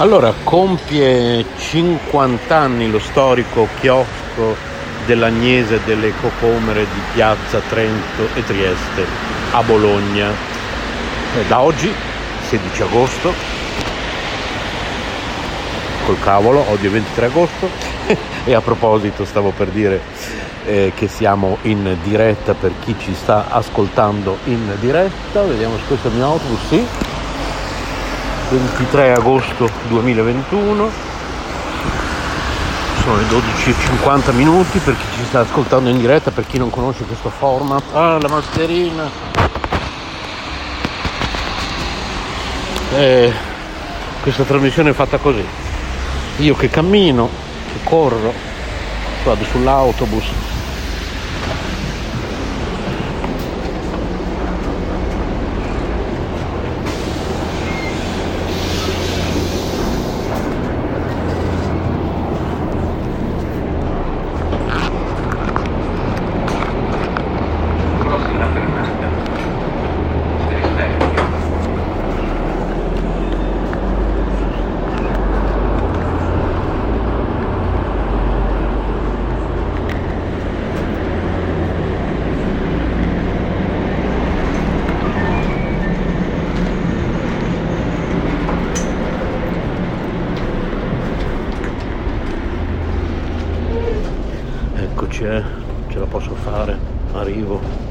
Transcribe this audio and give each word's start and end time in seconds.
Allora, 0.00 0.32
compie 0.44 1.44
50 1.56 2.56
anni 2.56 2.88
lo 2.88 3.00
storico 3.00 3.66
chiosco 3.80 4.54
dell'Agnese 5.06 5.80
delle 5.84 6.12
Cocomere 6.20 6.82
di 6.84 7.00
Piazza 7.14 7.60
Trento 7.68 8.28
e 8.34 8.44
Trieste 8.44 9.04
a 9.50 9.60
Bologna. 9.64 10.30
Da 11.48 11.60
oggi, 11.62 11.92
16 12.48 12.82
agosto, 12.82 13.32
col 16.06 16.20
cavolo, 16.20 16.64
oggi 16.68 16.86
è 16.86 16.90
23 16.90 17.26
agosto, 17.26 17.68
e 18.46 18.54
a 18.54 18.60
proposito 18.60 19.24
stavo 19.24 19.50
per 19.50 19.66
dire 19.66 20.00
eh, 20.64 20.92
che 20.94 21.08
siamo 21.08 21.58
in 21.62 21.96
diretta 22.04 22.54
per 22.54 22.70
chi 22.84 22.94
ci 23.00 23.14
sta 23.14 23.46
ascoltando 23.50 24.38
in 24.44 24.76
diretta, 24.78 25.42
vediamo 25.42 25.76
se 25.76 25.82
questo 25.88 26.06
è 26.06 26.10
il 26.12 26.16
mio 26.18 26.26
autobus, 26.26 26.68
sì, 26.68 26.86
23 28.50 29.12
agosto 29.12 29.68
2021 29.88 30.90
sono 33.02 33.16
le 33.16 33.24
12.50 33.24 34.34
minuti 34.34 34.78
per 34.78 34.96
chi 34.96 35.18
ci 35.18 35.24
sta 35.26 35.40
ascoltando 35.40 35.90
in 35.90 35.98
diretta 35.98 36.30
per 36.30 36.46
chi 36.46 36.56
non 36.56 36.70
conosce 36.70 37.04
questo 37.04 37.28
format. 37.28 37.82
Ah 37.92 38.18
la 38.18 38.28
mascherina. 38.28 39.10
Eh, 42.94 43.32
questa 44.22 44.44
trasmissione 44.44 44.90
è 44.90 44.92
fatta 44.94 45.18
così. 45.18 45.44
Io 46.38 46.54
che 46.54 46.70
cammino 46.70 47.28
che 47.72 47.80
corro 47.84 48.32
vado 49.24 49.44
sull'autobus 49.44 50.24
Eccoci, 94.80 95.24
eh, 95.24 95.42
ce 95.88 95.98
la 95.98 96.06
posso 96.06 96.34
fare, 96.34 96.78
arrivo. 97.12 97.86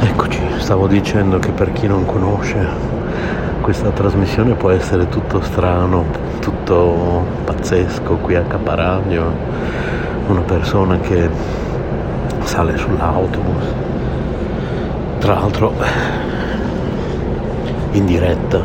Eccoci, 0.00 0.40
dicendo 0.86 1.38
che 1.38 1.50
per 1.50 1.72
chi 1.72 1.86
non 1.86 2.04
conosce 2.04 2.66
questa 3.60 3.90
trasmissione 3.90 4.54
può 4.54 4.70
essere 4.70 5.08
tutto 5.08 5.40
strano, 5.40 6.04
tutto 6.40 7.24
pazzesco 7.44 8.16
qui 8.16 8.34
a 8.34 8.42
Caparadio, 8.42 9.24
una 10.26 10.40
persona 10.40 10.98
che 10.98 11.28
sale 12.42 12.76
sull'autobus, 12.76 13.64
tra 15.18 15.34
l'altro 15.34 15.72
in 17.92 18.04
diretta, 18.04 18.60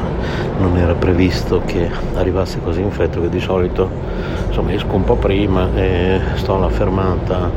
non 0.60 0.78
era 0.78 0.94
previsto 0.94 1.62
che 1.66 1.90
arrivasse 2.16 2.60
così 2.62 2.82
in 2.82 2.92
fretta 2.92 3.20
che 3.20 3.30
di 3.30 3.40
solito 3.40 3.90
insomma 4.48 4.74
esco 4.74 4.96
un 4.96 5.04
po' 5.04 5.16
prima 5.16 5.70
e 5.76 6.20
sto 6.36 6.56
alla 6.56 6.70
fermata 6.70 7.50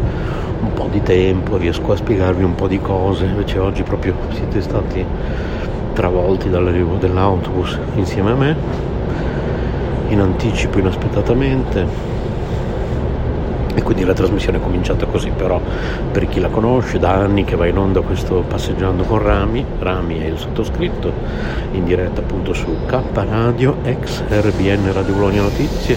un 0.62 0.72
po' 0.74 0.88
di 0.90 1.02
tempo, 1.02 1.56
riesco 1.56 1.92
a 1.92 1.96
spiegarvi 1.96 2.44
un 2.44 2.54
po' 2.54 2.68
di 2.68 2.78
cose, 2.78 3.24
invece 3.24 3.58
oggi 3.58 3.82
proprio 3.82 4.14
siete 4.32 4.60
stati 4.60 5.04
travolti 5.92 6.48
dall'arrivo 6.48 6.96
dell'autobus 6.96 7.78
insieme 7.96 8.30
a 8.30 8.34
me, 8.34 8.56
in 10.08 10.20
anticipo 10.20 10.78
inaspettatamente. 10.78 12.10
E 13.74 13.82
quindi 13.82 14.04
la 14.04 14.12
trasmissione 14.12 14.58
è 14.58 14.60
cominciata 14.60 15.06
così, 15.06 15.30
però 15.30 15.60
per 16.12 16.28
chi 16.28 16.40
la 16.40 16.48
conosce 16.48 16.98
da 16.98 17.12
anni 17.12 17.44
che 17.44 17.56
va 17.56 17.66
in 17.66 17.78
onda 17.78 18.02
questo 18.02 18.44
passeggiando 18.46 19.02
con 19.04 19.22
Rami, 19.22 19.64
Rami 19.78 20.20
è 20.20 20.26
il 20.26 20.38
sottoscritto, 20.38 21.10
in 21.72 21.84
diretta 21.84 22.20
appunto 22.20 22.52
su 22.52 22.68
K 22.86 23.00
Radio, 23.12 23.76
ex 23.82 24.22
RBN 24.28 24.92
Radio 24.92 25.14
Bologna 25.14 25.42
Notizie, 25.42 25.96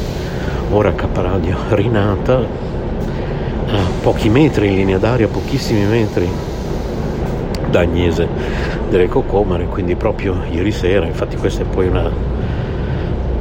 ora 0.71 0.93
K 0.93 1.05
Radio 1.13 1.57
rinata 1.69 2.64
a 3.67 3.81
pochi 4.01 4.29
metri 4.29 4.67
in 4.67 4.75
linea 4.75 4.97
d'aria, 4.97 5.27
pochissimi 5.27 5.85
metri 5.85 6.27
da 7.69 7.79
Agnese 7.81 8.27
delle 8.89 9.07
Cocomare, 9.07 9.65
quindi 9.65 9.95
proprio 9.95 10.43
ieri 10.49 10.71
sera, 10.71 11.05
infatti 11.05 11.35
questa 11.35 11.63
è 11.63 11.65
poi 11.65 11.87
una 11.87 12.09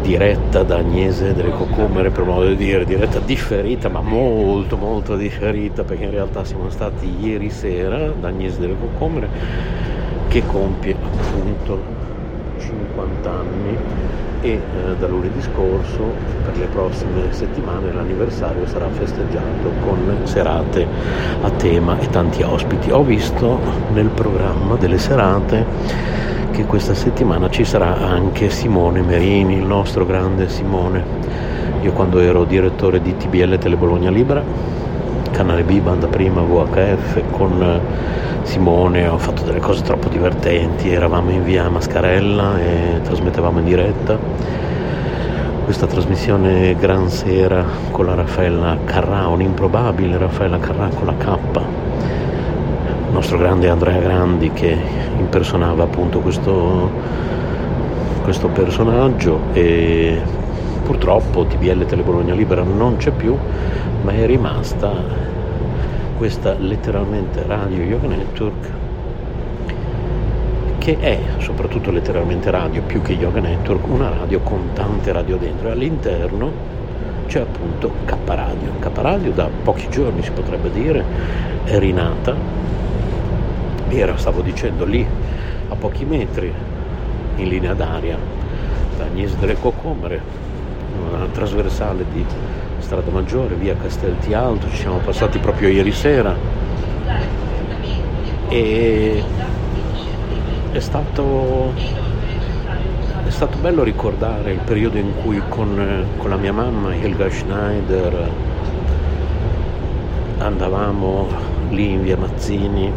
diretta 0.02 0.62
da 0.62 0.76
Agnese 0.76 1.34
delle 1.34 1.50
Cocomere, 1.50 2.10
per 2.10 2.24
modo 2.24 2.48
di 2.48 2.56
dire, 2.56 2.84
diretta 2.84 3.20
differita, 3.20 3.88
ma 3.88 4.00
molto 4.00 4.76
molto 4.76 5.16
differita, 5.16 5.82
perché 5.82 6.04
in 6.04 6.10
realtà 6.10 6.44
siamo 6.44 6.68
stati 6.68 7.10
ieri 7.20 7.50
sera 7.50 8.08
da 8.08 8.28
Agnese 8.28 8.60
delle 8.60 8.76
Cocomere 8.78 9.28
che 10.28 10.42
compie 10.46 10.94
appunto 11.00 11.78
50 12.58 13.30
anni 13.30 13.78
e 14.40 14.50
eh, 14.50 14.60
da 14.98 15.06
lunedì 15.06 15.40
scorso 15.40 16.12
per 16.44 16.56
le 16.58 16.66
prossime 16.66 17.32
settimane 17.32 17.92
l'anniversario 17.92 18.66
sarà 18.66 18.88
festeggiato 18.90 19.70
con 19.82 20.20
serate 20.24 20.86
a 21.40 21.50
tema 21.50 21.98
e 21.98 22.08
tanti 22.10 22.42
ospiti. 22.42 22.90
Ho 22.90 23.02
visto 23.02 23.58
nel 23.92 24.08
programma 24.08 24.76
delle 24.76 24.98
serate 24.98 25.64
che 26.50 26.64
questa 26.66 26.94
settimana 26.94 27.48
ci 27.48 27.64
sarà 27.64 27.96
anche 27.96 28.50
Simone 28.50 29.00
Merini, 29.00 29.56
il 29.56 29.64
nostro 29.64 30.04
grande 30.04 30.48
Simone. 30.48 31.02
Io 31.80 31.92
quando 31.92 32.20
ero 32.20 32.44
direttore 32.44 33.00
di 33.00 33.16
TBL 33.16 33.58
Tele 33.58 33.76
Bologna 33.76 34.10
Libera, 34.10 34.42
canale 35.34 35.64
B, 35.64 35.80
banda 35.80 36.06
prima, 36.06 36.42
VHF, 36.42 37.22
con 37.32 37.80
Simone 38.44 39.08
ho 39.08 39.18
fatto 39.18 39.42
delle 39.42 39.58
cose 39.58 39.82
troppo 39.82 40.08
divertenti, 40.08 40.92
eravamo 40.92 41.30
in 41.30 41.42
via 41.42 41.68
Mascarella 41.68 42.60
e 42.60 43.00
trasmettevamo 43.02 43.58
in 43.58 43.64
diretta. 43.64 44.16
Questa 45.64 45.86
trasmissione 45.86 46.76
Gran 46.76 47.08
Sera 47.08 47.64
con 47.90 48.06
la 48.06 48.14
Raffaella 48.14 48.78
Carrà, 48.84 49.26
un'improbabile 49.26 50.18
Raffaella 50.18 50.60
Carrà 50.60 50.86
con 50.94 51.06
la 51.06 51.14
K, 51.16 51.26
il 51.26 53.12
nostro 53.12 53.36
grande 53.36 53.68
Andrea 53.68 53.98
Grandi 53.98 54.52
che 54.52 54.78
impersonava 55.18 55.82
appunto 55.82 56.20
questo, 56.20 56.90
questo 58.22 58.46
personaggio 58.48 59.40
e 59.52 60.42
purtroppo 60.84 61.46
TBL 61.46 61.86
Tele 61.86 62.02
Bologna 62.02 62.34
Libera 62.34 62.62
non 62.62 62.98
c'è 62.98 63.10
più, 63.10 63.36
ma 64.02 64.12
è 64.12 64.26
rimasta 64.26 64.92
questa 66.18 66.54
letteralmente 66.58 67.42
radio 67.46 67.82
yoga 67.82 68.06
network 68.06 68.70
che 70.78 70.98
è 71.00 71.18
soprattutto 71.38 71.90
letteralmente 71.90 72.50
radio 72.50 72.82
più 72.82 73.00
che 73.00 73.14
yoga 73.14 73.40
network 73.40 73.86
una 73.88 74.10
radio 74.10 74.40
con 74.40 74.72
tante 74.74 75.12
radio 75.12 75.38
dentro. 75.38 75.68
E 75.68 75.70
all'interno 75.72 76.52
c'è 77.26 77.40
appunto 77.40 77.90
K 78.04 78.14
Radio. 78.26 78.70
K 78.78 78.90
Radio 78.96 79.32
da 79.32 79.48
pochi 79.62 79.88
giorni 79.88 80.22
si 80.22 80.30
potrebbe 80.32 80.70
dire 80.70 81.02
è 81.64 81.78
rinata. 81.78 82.34
Era 83.88 84.18
stavo 84.18 84.42
dicendo 84.42 84.84
lì 84.84 85.06
a 85.68 85.74
pochi 85.74 86.04
metri 86.04 86.52
in 87.36 87.48
linea 87.48 87.72
d'aria 87.72 88.18
da 88.98 89.04
Agnese 89.04 89.38
delle 89.38 89.58
Cocomere 89.58 90.44
trasversale 91.32 92.04
di 92.12 92.24
Strada 92.78 93.10
Maggiore, 93.10 93.54
via 93.54 93.76
Castelti 93.76 94.34
Alto, 94.34 94.68
ci 94.70 94.76
siamo 94.76 94.98
passati 94.98 95.38
proprio 95.38 95.68
ieri 95.68 95.92
sera. 95.92 96.36
E 98.48 99.22
è 100.70 100.80
stato, 100.80 101.72
è 103.26 103.30
stato 103.30 103.58
bello 103.58 103.82
ricordare 103.82 104.52
il 104.52 104.58
periodo 104.58 104.98
in 104.98 105.12
cui 105.22 105.40
con, 105.48 106.04
con 106.16 106.30
la 106.30 106.36
mia 106.36 106.52
mamma 106.52 106.94
Helga 106.94 107.30
Schneider 107.30 108.30
andavamo 110.38 111.28
lì 111.70 111.92
in 111.92 112.02
via 112.02 112.16
Mazzini 112.16 112.92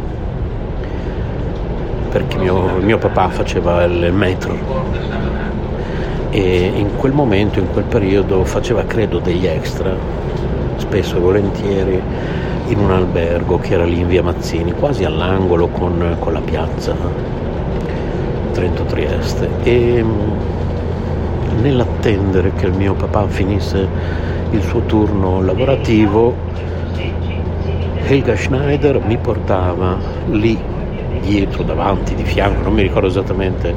perché 2.10 2.36
mio, 2.38 2.78
mio 2.80 2.98
papà 2.98 3.28
faceva 3.28 3.84
il 3.84 4.12
metro 4.12 4.56
e 6.30 6.72
in 6.74 6.96
quel 6.96 7.12
momento, 7.12 7.58
in 7.58 7.70
quel 7.72 7.84
periodo 7.84 8.44
faceva 8.44 8.84
credo 8.84 9.18
degli 9.18 9.46
extra, 9.46 9.94
spesso 10.76 11.16
e 11.16 11.20
volentieri 11.20 12.02
in 12.68 12.78
un 12.78 12.90
albergo 12.90 13.58
che 13.58 13.74
era 13.74 13.84
lì 13.84 14.00
in 14.00 14.08
via 14.08 14.22
Mazzini, 14.22 14.72
quasi 14.72 15.04
all'angolo 15.04 15.68
con, 15.68 16.16
con 16.18 16.32
la 16.32 16.40
piazza 16.40 16.94
Trento 18.52 18.82
Trieste. 18.84 19.48
E 19.62 20.02
mm, 20.02 21.60
nell'attendere 21.62 22.52
che 22.54 22.66
il 22.66 22.72
mio 22.72 22.94
papà 22.94 23.26
finisse 23.26 23.86
il 24.50 24.62
suo 24.62 24.80
turno 24.80 25.42
lavorativo 25.42 26.46
Helga 28.10 28.34
Schneider 28.36 29.00
mi 29.04 29.18
portava 29.18 29.98
lì 30.30 30.58
dietro, 31.28 31.62
davanti, 31.62 32.14
di 32.14 32.24
fianco, 32.24 32.62
non 32.62 32.72
mi 32.72 32.80
ricordo 32.80 33.06
esattamente 33.06 33.74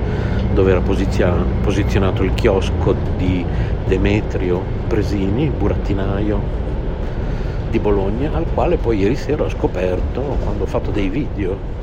dove 0.53 0.71
era 0.71 0.81
posizionato 0.81 2.23
il 2.23 2.33
chiosco 2.33 2.95
di 3.17 3.45
Demetrio 3.85 4.61
Presini, 4.87 5.49
burattinaio 5.49 6.39
di 7.69 7.79
Bologna, 7.79 8.31
al 8.33 8.45
quale 8.53 8.77
poi 8.77 8.99
ieri 8.99 9.15
sera 9.15 9.43
ho 9.43 9.49
scoperto, 9.49 10.21
quando 10.43 10.63
ho 10.63 10.65
fatto 10.65 10.91
dei 10.91 11.09
video 11.09 11.79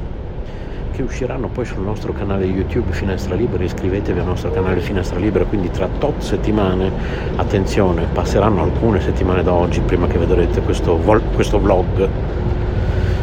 che 0.91 1.03
usciranno 1.03 1.49
poi 1.49 1.65
sul 1.65 1.83
nostro 1.83 2.13
canale 2.13 2.45
YouTube 2.45 2.93
Finestra 2.93 3.35
Libera, 3.35 3.63
iscrivetevi 3.63 4.19
al 4.19 4.27
nostro 4.27 4.51
canale 4.51 4.81
Finestra 4.81 5.19
Libera, 5.19 5.45
quindi 5.45 5.71
tra 5.71 5.87
tot 5.99 6.19
settimane, 6.21 6.91
attenzione, 7.37 8.07
passeranno 8.13 8.63
alcune 8.63 9.01
settimane 9.01 9.43
da 9.43 9.53
oggi 9.53 9.81
prima 9.81 10.07
che 10.07 10.19
vedrete 10.19 10.61
questo, 10.63 10.97
questo 11.35 11.61
vlog 11.61 12.09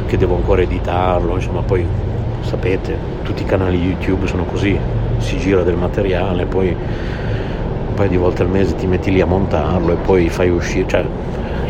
che 0.05 0.17
devo 0.17 0.35
ancora 0.35 0.61
editarlo, 0.61 1.35
insomma 1.35 1.61
poi 1.61 2.04
sapete, 2.45 2.95
tutti 3.23 3.41
i 3.41 3.45
canali 3.45 3.77
YouTube 3.77 4.27
sono 4.27 4.45
così, 4.45 4.77
si 5.17 5.37
gira 5.37 5.63
del 5.63 5.75
materiale, 5.75 6.45
poi 6.45 6.69
un 6.69 7.93
paio 7.95 8.09
di 8.09 8.17
volte 8.17 8.43
al 8.43 8.49
mese 8.49 8.75
ti 8.75 8.87
metti 8.87 9.11
lì 9.11 9.19
a 9.19 9.25
montarlo 9.25 9.93
e 9.93 9.95
poi 9.95 10.29
fai 10.29 10.49
uscire, 10.49 10.87
cioè 10.87 11.05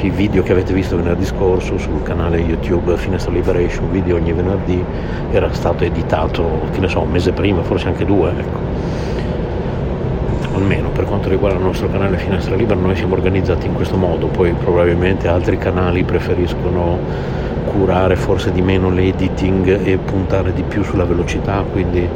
il 0.02 0.12
video 0.12 0.44
che 0.44 0.52
avete 0.52 0.74
visto 0.74 0.98
venerdì 0.98 1.26
scorso 1.26 1.78
sul 1.78 2.04
canale 2.04 2.38
YouTube 2.38 2.96
Finestra 2.98 3.32
Liberation, 3.32 3.90
video 3.90 4.18
ogni 4.18 4.34
venerdì, 4.34 4.84
era 5.32 5.52
stato 5.54 5.84
editato, 5.84 6.62
che 6.72 6.80
ne 6.80 6.88
so, 6.90 7.00
un 7.02 7.10
mese 7.10 7.32
prima, 7.32 7.64
forse 7.64 7.88
anche 7.88 8.06
due, 8.06 8.30
ecco. 8.30 8.74
Almeno 10.54 10.90
per 10.90 11.06
quanto 11.06 11.30
riguarda 11.30 11.58
il 11.58 11.64
nostro 11.64 11.90
canale 11.90 12.18
Finestra 12.18 12.56
Libera 12.56 12.80
noi 12.80 12.96
siamo 12.96 13.16
organizzati 13.16 13.66
in 13.66 13.74
questo 13.74 13.98
modo, 13.98 14.28
poi 14.28 14.52
probabilmente 14.52 15.28
altri 15.28 15.58
canali 15.58 16.04
preferiscono 16.04 17.00
curare 17.66 18.16
forse 18.16 18.52
di 18.52 18.62
meno 18.62 18.90
l'editing 18.90 19.86
e 19.86 19.98
puntare 19.98 20.54
di 20.54 20.64
più 20.64 20.84
sulla 20.84 21.06
velocità, 21.06 21.64
quindi 21.70 22.08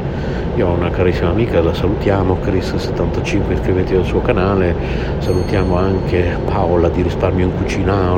io 0.56 0.68
ho 0.68 0.74
una 0.74 0.90
carissima 0.90 1.30
amica, 1.30 1.62
la 1.62 1.74
salutiamo, 1.74 2.38
Chris75, 2.44 3.52
iscrivetevi 3.52 3.96
al 3.96 4.06
suo 4.06 4.22
canale, 4.22 4.76
salutiamo 5.20 5.78
anche 5.78 6.38
Paola 6.46 6.90
di 6.90 7.02
Risparmio 7.02 7.46
in 7.46 7.56
Cucina 7.56 8.12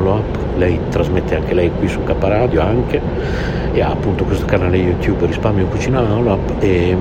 lei 0.56 0.78
trasmette 0.90 1.36
anche 1.36 1.54
lei 1.54 1.70
qui 1.78 1.88
su 1.88 2.02
K 2.02 2.14
Radio 2.18 2.60
anche 2.60 3.00
e 3.72 3.80
ha 3.80 3.88
appunto 3.90 4.24
questo 4.24 4.44
canale 4.44 4.76
YouTube 4.76 5.26
Risparmio 5.26 5.64
in 5.64 5.70
Cucina 5.70 6.00
Oloap 6.00 6.52
e 6.60 6.96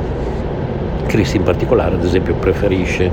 Chris 1.07 1.33
in 1.33 1.43
particolare 1.43 1.95
ad 1.95 2.03
esempio 2.03 2.33
preferisce 2.35 3.11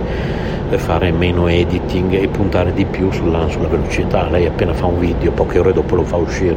fare 0.76 1.10
meno 1.10 1.48
editing 1.48 2.12
e 2.12 2.28
puntare 2.28 2.74
di 2.74 2.84
più 2.84 3.10
sulla, 3.10 3.48
sulla 3.48 3.68
velocità, 3.68 4.28
lei 4.28 4.44
appena 4.44 4.74
fa 4.74 4.84
un 4.84 4.98
video 4.98 5.30
poche 5.32 5.58
ore 5.58 5.72
dopo 5.72 5.94
lo 5.94 6.04
fa 6.04 6.16
uscire. 6.16 6.56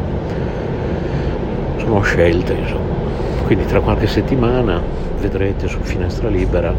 Sono 1.77 2.01
scelte 2.01 2.53
insomma. 2.53 2.99
Quindi 3.45 3.65
tra 3.65 3.79
qualche 3.79 4.07
settimana 4.07 4.81
vedrete 5.19 5.67
su 5.67 5.79
Finestra 5.81 6.27
Libera 6.27 6.73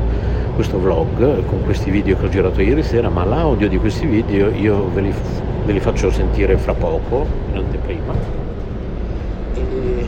questo 0.55 0.79
vlog 0.79 1.45
con 1.47 1.63
questi 1.65 1.91
video 1.91 2.17
che 2.19 2.27
ho 2.27 2.29
girato 2.29 2.61
ieri 2.61 2.83
sera, 2.83 3.09
ma 3.09 3.25
l'audio 3.25 3.69
di 3.69 3.79
questi 3.79 4.07
video 4.07 4.51
io 4.51 4.89
ve 4.93 5.01
li, 5.01 5.15
ve 5.65 5.73
li 5.73 5.81
faccio 5.81 6.11
sentire 6.11 6.57
fra 6.59 6.75
poco, 6.75 7.27
in 7.51 7.57
anteprima. 7.57 8.15
E 9.55 10.07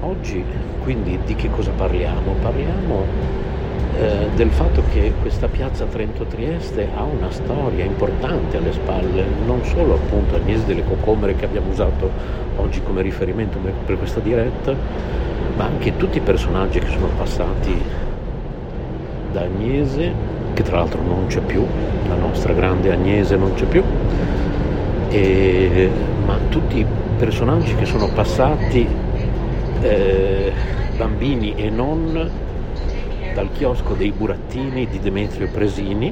oggi 0.00 0.44
quindi 0.82 1.18
di 1.24 1.34
che 1.34 1.50
cosa 1.50 1.72
parliamo? 1.72 2.34
Parliamo 2.40 3.04
eh, 3.98 4.28
del 4.34 4.50
fatto 4.50 4.82
che 4.92 5.12
questa 5.20 5.48
piazza 5.48 5.86
Trento 5.86 6.24
Trieste 6.24 6.88
ha 6.94 7.02
una 7.02 7.30
storia 7.30 7.84
importante 7.84 8.58
alle 8.58 8.72
spalle, 8.72 9.24
non 9.46 9.64
solo 9.64 9.94
appunto 9.94 10.34
Agnese 10.34 10.66
delle 10.66 10.84
Cocomere 10.84 11.34
che 11.34 11.46
abbiamo 11.46 11.70
usato 11.70 12.10
oggi 12.56 12.82
come 12.82 13.00
riferimento 13.00 13.58
per 13.86 13.96
questa 13.96 14.20
diretta, 14.20 14.74
ma 15.56 15.64
anche 15.64 15.96
tutti 15.96 16.18
i 16.18 16.20
personaggi 16.20 16.78
che 16.78 16.88
sono 16.88 17.08
passati 17.16 17.82
da 19.32 19.40
Agnese, 19.40 20.12
che 20.52 20.62
tra 20.62 20.76
l'altro 20.78 21.00
non 21.02 21.26
c'è 21.28 21.40
più, 21.40 21.64
la 22.08 22.16
nostra 22.16 22.52
grande 22.52 22.92
Agnese 22.92 23.36
non 23.36 23.54
c'è 23.54 23.64
più, 23.64 23.82
e, 25.08 25.90
ma 26.26 26.36
tutti 26.50 26.80
i 26.80 26.86
personaggi 27.18 27.74
che 27.74 27.86
sono 27.86 28.08
passati, 28.08 28.86
eh, 29.80 30.52
bambini 30.96 31.54
e 31.54 31.70
non, 31.70 32.30
dal 33.36 33.50
chiosco 33.52 33.92
dei 33.92 34.12
burattini 34.12 34.88
di 34.88 34.98
Demetrio 34.98 35.46
Presini, 35.52 36.10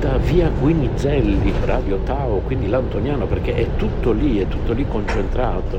da 0.00 0.16
via 0.16 0.48
Guinizelli, 0.48 1.52
Radio 1.66 1.98
Tao, 2.04 2.38
quindi 2.38 2.70
l'Antoniano, 2.70 3.26
perché 3.26 3.54
è 3.54 3.66
tutto 3.76 4.12
lì, 4.12 4.38
è 4.40 4.48
tutto 4.48 4.72
lì 4.72 4.86
concentrato. 4.88 5.78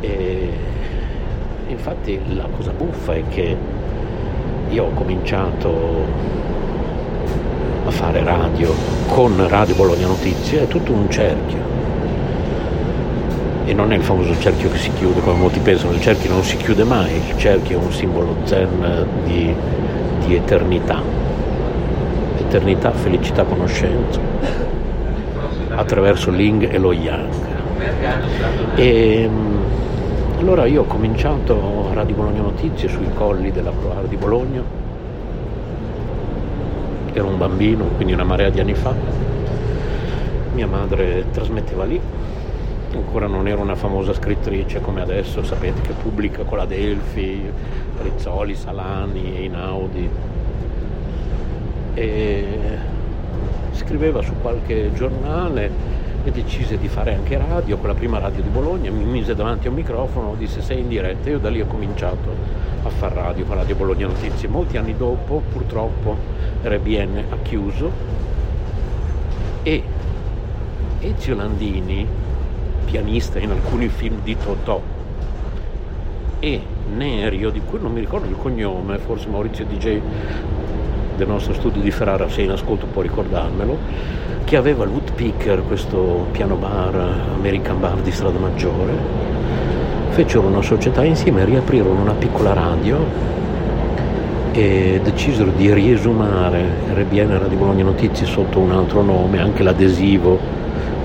E 0.00 0.50
infatti 1.68 2.18
la 2.34 2.46
cosa 2.56 2.70
buffa 2.70 3.12
è 3.12 3.24
che 3.28 3.54
io 4.70 4.84
ho 4.84 4.90
cominciato 4.92 6.06
a 7.84 7.90
fare 7.90 8.24
radio 8.24 8.72
con 9.08 9.46
Radio 9.48 9.74
Bologna 9.74 10.06
Notizie, 10.06 10.62
è 10.62 10.66
tutto 10.66 10.92
un 10.92 11.10
cerchio. 11.10 11.77
E 13.68 13.74
non 13.74 13.92
è 13.92 13.96
il 13.96 14.02
famoso 14.02 14.34
cerchio 14.40 14.70
che 14.70 14.78
si 14.78 14.90
chiude 14.94 15.20
come 15.20 15.36
molti 15.36 15.58
pensano, 15.58 15.92
il 15.92 16.00
cerchio 16.00 16.30
non 16.30 16.42
si 16.42 16.56
chiude 16.56 16.84
mai, 16.84 17.14
il 17.16 17.36
cerchio 17.36 17.78
è 17.78 17.82
un 17.84 17.92
simbolo 17.92 18.34
zen 18.44 19.06
di, 19.24 19.54
di 20.24 20.34
eternità, 20.34 21.02
eternità, 22.38 22.92
felicità, 22.92 23.44
conoscenza, 23.44 24.20
attraverso 25.74 26.30
l'ing 26.30 26.72
e 26.72 26.78
lo 26.78 26.92
yang. 26.92 27.28
E, 28.74 29.28
allora 30.38 30.64
io 30.64 30.80
ho 30.80 30.86
cominciato 30.86 31.90
Radio 31.92 32.14
Bologna 32.14 32.40
Notizie 32.40 32.88
sui 32.88 33.12
colli 33.12 33.52
della 33.52 33.70
Proar 33.70 34.04
di 34.04 34.16
Bologna, 34.16 34.62
ero 37.12 37.26
un 37.26 37.36
bambino, 37.36 37.84
quindi 37.96 38.14
una 38.14 38.24
marea 38.24 38.48
di 38.48 38.60
anni 38.60 38.74
fa, 38.74 38.94
mia 40.54 40.66
madre 40.66 41.26
trasmetteva 41.30 41.84
lì 41.84 42.00
ancora 42.98 43.26
non 43.26 43.48
ero 43.48 43.60
una 43.60 43.74
famosa 43.74 44.12
scrittrice 44.12 44.80
come 44.80 45.00
adesso, 45.00 45.42
sapete 45.42 45.80
che 45.80 45.92
pubblica 45.92 46.42
con 46.42 46.58
la 46.58 46.66
Delphi, 46.66 47.50
Rizzoli, 48.02 48.54
Salani, 48.54 49.36
Einaudi. 49.36 50.08
E 51.94 52.46
scriveva 53.72 54.22
su 54.22 54.34
qualche 54.40 54.92
giornale 54.94 55.70
e 56.24 56.30
decise 56.30 56.78
di 56.78 56.88
fare 56.88 57.14
anche 57.14 57.38
radio, 57.38 57.78
con 57.78 57.88
la 57.88 57.94
prima 57.94 58.18
radio 58.18 58.42
di 58.42 58.48
Bologna, 58.48 58.90
mi 58.90 59.04
mise 59.04 59.34
davanti 59.34 59.66
a 59.66 59.70
un 59.70 59.76
microfono, 59.76 60.34
disse 60.36 60.60
sei 60.60 60.80
in 60.80 60.88
diretta, 60.88 61.30
io 61.30 61.38
da 61.38 61.48
lì 61.48 61.60
ho 61.60 61.66
cominciacio 61.66 62.66
a 62.82 62.90
fare 62.90 63.14
radio 63.14 63.44
con 63.44 63.56
Radio 63.56 63.74
Bologna 63.74 64.06
Notizie. 64.06 64.48
Molti 64.48 64.76
anni 64.76 64.96
dopo, 64.96 65.42
purtroppo, 65.52 66.16
RBN 66.62 67.24
ha 67.30 67.36
chiuso 67.42 67.90
e 69.62 69.82
Ezio 71.00 71.34
Landini, 71.34 72.06
pianista 72.90 73.38
in 73.38 73.50
alcuni 73.50 73.88
film 73.88 74.22
di 74.22 74.34
Totò. 74.36 74.80
E 76.40 76.62
Nerio, 76.96 77.50
di 77.50 77.60
cui 77.68 77.78
non 77.80 77.92
mi 77.92 78.00
ricordo 78.00 78.28
il 78.28 78.36
cognome, 78.36 78.96
forse 78.98 79.28
Maurizio 79.28 79.66
DJ 79.66 80.00
del 81.16 81.26
nostro 81.26 81.52
studio 81.52 81.82
di 81.82 81.90
Ferrara, 81.90 82.28
se 82.30 82.42
in 82.42 82.50
ascolto 82.50 82.86
può 82.86 83.02
ricordarmelo, 83.02 83.76
che 84.44 84.56
aveva 84.56 84.84
il 84.84 84.90
Woodpecker, 84.90 85.62
questo 85.66 86.28
piano 86.30 86.54
bar, 86.54 86.94
American 87.34 87.78
Bar 87.78 87.96
di 87.96 88.10
Strada 88.10 88.38
Maggiore, 88.38 88.92
fecero 90.10 90.46
una 90.46 90.62
società 90.62 91.04
insieme 91.04 91.44
riaprirono 91.44 92.00
una 92.00 92.14
piccola 92.14 92.54
radio 92.54 93.04
e 94.52 95.00
decisero 95.02 95.50
di 95.50 95.72
riesumare. 95.72 96.64
RBN 96.94 97.38
Radio 97.38 97.58
Bologna 97.58 97.84
Notizie 97.84 98.24
sotto 98.24 98.58
un 98.60 98.70
altro 98.70 99.02
nome, 99.02 99.40
anche 99.40 99.62
l'adesivo 99.62 100.57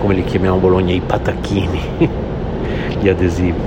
come 0.03 0.15
li 0.15 0.25
chiamiamo 0.25 0.57
a 0.57 0.59
Bologna, 0.59 0.91
i 0.91 0.99
patacchini, 0.99 1.79
gli 2.99 3.07
adesivi, 3.07 3.57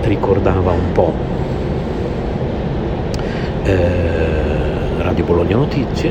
ricordava 0.00 0.70
un 0.70 0.92
po' 0.92 1.12
eh, 3.64 5.02
Radio 5.02 5.24
Bologna 5.24 5.56
Notizie, 5.56 6.10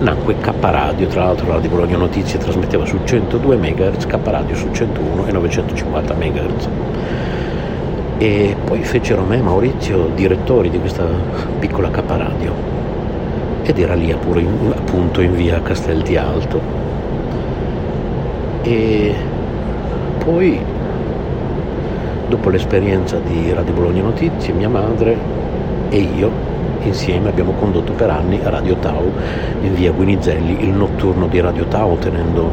nacque 0.00 0.38
K 0.40 0.50
Radio, 0.58 1.06
tra 1.06 1.22
l'altro 1.22 1.52
Radio 1.52 1.70
Bologna 1.70 1.98
Notizie 1.98 2.36
trasmetteva 2.40 2.84
su 2.84 2.98
102 3.04 3.54
MHz, 3.54 4.06
K 4.06 4.18
Radio 4.24 4.56
su 4.56 4.68
101 4.72 5.26
e 5.28 5.30
950 5.30 6.14
MHz. 6.14 6.68
E 8.18 8.56
poi 8.64 8.82
fecero 8.82 9.22
me 9.22 9.36
Maurizio 9.40 10.10
direttori 10.16 10.68
di 10.70 10.80
questa 10.80 11.06
piccola 11.60 11.90
K 11.90 12.02
Radio 12.08 12.52
ed 13.62 13.78
era 13.78 13.94
lì 13.94 14.10
appunto 14.10 15.20
in 15.20 15.32
via 15.36 15.62
Castel 15.62 16.02
di 16.02 16.16
Alto 16.16 16.83
e 18.64 19.14
poi 20.24 20.58
dopo 22.28 22.48
l'esperienza 22.48 23.18
di 23.18 23.52
Radio 23.52 23.74
Bologna 23.74 24.02
Notizie 24.02 24.54
mia 24.54 24.70
madre 24.70 25.16
e 25.90 25.98
io 25.98 26.30
insieme 26.80 27.28
abbiamo 27.28 27.52
condotto 27.52 27.92
per 27.92 28.08
anni 28.08 28.40
Radio 28.42 28.76
Tau 28.76 29.12
in 29.60 29.74
via 29.74 29.92
Guinizelli 29.92 30.64
il 30.64 30.70
notturno 30.70 31.26
di 31.26 31.40
Radio 31.40 31.66
Tau 31.66 31.98
tenendo 31.98 32.50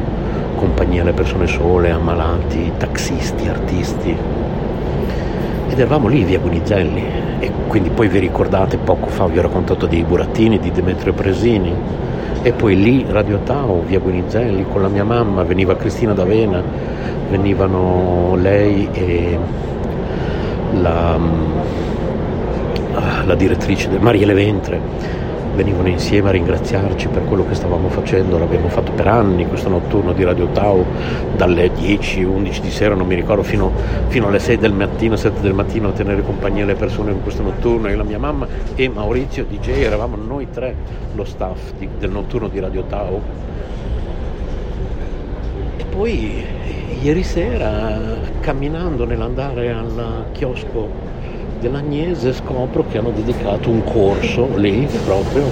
compagnia 0.55 1.01
alle 1.01 1.13
persone 1.13 1.47
sole, 1.47 1.89
ammalati, 1.89 2.71
taxisti, 2.77 3.47
artisti. 3.47 4.15
Ed 5.69 5.79
eravamo 5.79 6.07
lì 6.07 6.23
via 6.23 6.37
Guinizelli. 6.37 7.03
E 7.39 7.51
quindi 7.67 7.89
poi 7.89 8.07
vi 8.07 8.19
ricordate 8.19 8.77
poco 8.77 9.07
fa 9.07 9.25
vi 9.25 9.39
ho 9.39 9.41
raccontato 9.41 9.87
dei 9.87 10.03
burattini 10.03 10.59
di 10.59 10.71
Demetrio 10.71 11.13
Presini 11.13 11.73
e 12.43 12.51
poi 12.53 12.75
lì 12.75 13.05
Radio 13.07 13.39
Tao, 13.39 13.83
via 13.85 13.99
Guinizelli, 13.99 14.65
con 14.71 14.81
la 14.81 14.87
mia 14.87 15.03
mamma, 15.03 15.43
veniva 15.43 15.75
Cristina 15.75 16.13
D'Avena, 16.13 16.61
venivano 17.29 18.35
lei 18.35 18.89
e 18.91 19.37
la, 20.73 21.19
la 23.25 23.35
direttrice 23.35 23.89
Maria 23.99 24.25
Leventre 24.25 24.79
venivano 25.55 25.87
insieme 25.89 26.29
a 26.29 26.31
ringraziarci 26.31 27.07
per 27.07 27.25
quello 27.25 27.45
che 27.47 27.55
stavamo 27.55 27.89
facendo, 27.89 28.37
l'abbiamo 28.37 28.69
fatto 28.69 28.91
per 28.91 29.07
anni 29.07 29.47
questo 29.47 29.69
notturno 29.69 30.13
di 30.13 30.23
Radio 30.23 30.47
Tau, 30.47 30.85
dalle 31.35 31.71
10, 31.73 32.23
11 32.23 32.61
di 32.61 32.71
sera, 32.71 32.95
non 32.95 33.07
mi 33.07 33.15
ricordo, 33.15 33.43
fino, 33.43 33.71
fino 34.07 34.27
alle 34.27 34.39
6 34.39 34.57
del 34.57 34.73
mattino, 34.73 35.15
7 35.15 35.41
del 35.41 35.53
mattino 35.53 35.89
a 35.89 35.91
tenere 35.91 36.21
compagnia 36.21 36.63
alle 36.63 36.75
persone 36.75 37.11
in 37.11 37.21
questo 37.21 37.41
notturno, 37.41 37.89
io, 37.89 37.97
la 37.97 38.03
mia 38.03 38.19
mamma 38.19 38.47
e 38.75 38.87
Maurizio 38.89 39.45
DJ, 39.45 39.81
eravamo 39.81 40.15
noi 40.15 40.47
tre 40.49 40.75
lo 41.13 41.23
staff 41.23 41.73
di, 41.77 41.87
del 41.97 42.11
notturno 42.11 42.47
di 42.47 42.59
Radio 42.59 42.83
Tau. 42.83 43.21
E 45.77 45.83
poi 45.85 46.45
ieri 47.01 47.23
sera 47.23 47.99
camminando 48.39 49.05
nell'andare 49.05 49.71
al 49.71 50.25
chiosco 50.31 51.09
dell'Agnese 51.61 52.33
scopro 52.33 52.83
che 52.89 52.97
hanno 52.97 53.11
dedicato 53.11 53.69
un 53.69 53.83
corso 53.83 54.49
lì 54.57 54.87
proprio 55.05 55.43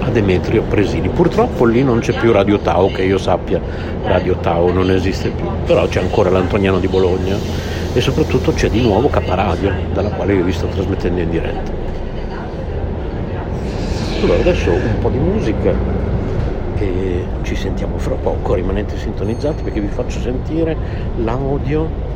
a 0.00 0.10
Demetrio 0.10 0.62
Presini. 0.62 1.08
Purtroppo 1.08 1.64
lì 1.64 1.84
non 1.84 2.00
c'è 2.00 2.18
più 2.18 2.32
Radio 2.32 2.58
Tau, 2.58 2.90
che 2.90 3.04
io 3.04 3.18
sappia 3.18 3.60
Radio 4.02 4.34
Tau 4.38 4.72
non 4.72 4.90
esiste 4.90 5.30
più, 5.30 5.46
però 5.64 5.86
c'è 5.86 6.00
ancora 6.00 6.28
l'Antoniano 6.28 6.80
di 6.80 6.88
Bologna 6.88 7.36
e 7.94 8.00
soprattutto 8.00 8.52
c'è 8.52 8.68
di 8.68 8.80
nuovo 8.80 9.08
Caparadio, 9.08 9.72
dalla 9.92 10.10
quale 10.10 10.34
io 10.34 10.42
vi 10.42 10.52
sto 10.52 10.66
trasmettendo 10.66 11.20
in 11.20 11.30
diretta. 11.30 11.70
Allora 14.22 14.40
adesso 14.40 14.70
un 14.70 14.98
po' 15.00 15.08
di 15.08 15.18
musica 15.18 15.72
e 16.78 17.24
ci 17.42 17.54
sentiamo 17.54 17.96
fra 17.98 18.16
poco, 18.16 18.54
rimanete 18.54 18.96
sintonizzati 18.98 19.62
perché 19.62 19.80
vi 19.80 19.88
faccio 19.88 20.18
sentire 20.18 20.76
l'audio 21.22 22.10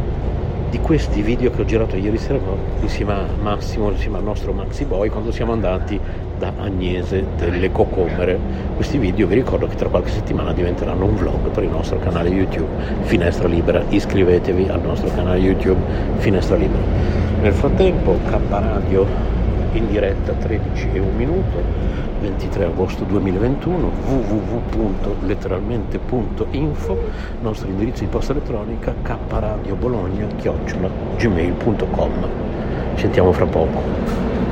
di 0.71 0.79
questi 0.81 1.23
video 1.23 1.51
che 1.51 1.61
ho 1.61 1.65
girato 1.65 1.97
ieri 1.97 2.19
sera 2.19 2.39
insieme 2.81 3.13
a 3.13 3.25
Massimo, 3.41 3.91
insieme 3.91 4.19
al 4.19 4.25
nostro 4.25 4.53
Maxi 4.53 4.85
Boy, 4.85 5.09
quando 5.09 5.31
siamo 5.31 5.53
andati 5.53 5.99
da 6.39 6.53
Agnese 6.59 7.25
delle 7.37 7.71
Cocomere. 7.71 8.39
Questi 8.75 8.99
video 8.99 9.27
vi 9.27 9.37
ricordo 9.37 9.67
che 9.67 9.77
tra 9.77 9.89
qualche 9.89 10.11
settimana 10.11 10.53
diventeranno 10.53 11.05
un 11.05 11.15
vlog 11.15 11.49
per 11.51 11.63
il 11.63 11.71
nostro 11.71 11.99
canale 11.99 12.29
YouTube 12.29 12.69
Finestra 13.03 13.49
Libera. 13.49 13.83
Iscrivetevi 13.89 14.69
al 14.69 14.81
nostro 14.81 15.09
canale 15.15 15.39
YouTube 15.39 15.81
Finestra 16.19 16.57
Libera. 16.57 16.83
Nel 17.41 17.53
frattempo 17.53 18.19
K 18.27 18.39
Radio 18.49 19.36
in 19.77 19.89
diretta 19.89 20.33
13 20.33 20.89
e 20.93 20.99
1 20.99 21.11
minuto 21.17 21.63
23 22.21 22.65
agosto 22.65 23.05
2021 23.05 23.91
www.letteralmente.info 24.07 26.99
nostro 27.43 27.69
indirizzo 27.69 28.03
di 28.03 28.09
posta 28.09 28.33
elettronica 28.33 28.95
kradiobologna 29.03 30.27
chiocciola 30.37 30.89
gmail.com 31.17 32.11
sentiamo 32.95 33.33
fra 33.33 33.45
poco 33.47 34.46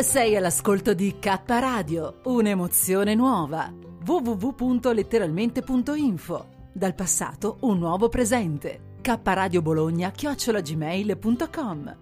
Sei 0.00 0.34
all'ascolto 0.34 0.94
di 0.94 1.18
K 1.18 1.42
Radio, 1.46 2.20
un'emozione 2.24 3.14
nuova. 3.14 3.70
www.letteralmente.info. 4.04 6.46
Dal 6.72 6.94
passato 6.94 7.58
un 7.60 7.78
nuovo 7.78 8.08
presente. 8.08 8.96
K 9.02 9.18
Radio 9.22 9.62
Bologna 9.62 10.10
chiocciolagmail.com. 10.10 11.96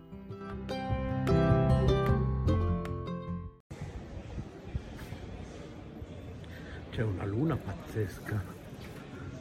C'è 6.90 7.02
una 7.02 7.24
luna 7.24 7.56
pazzesca. 7.56 8.42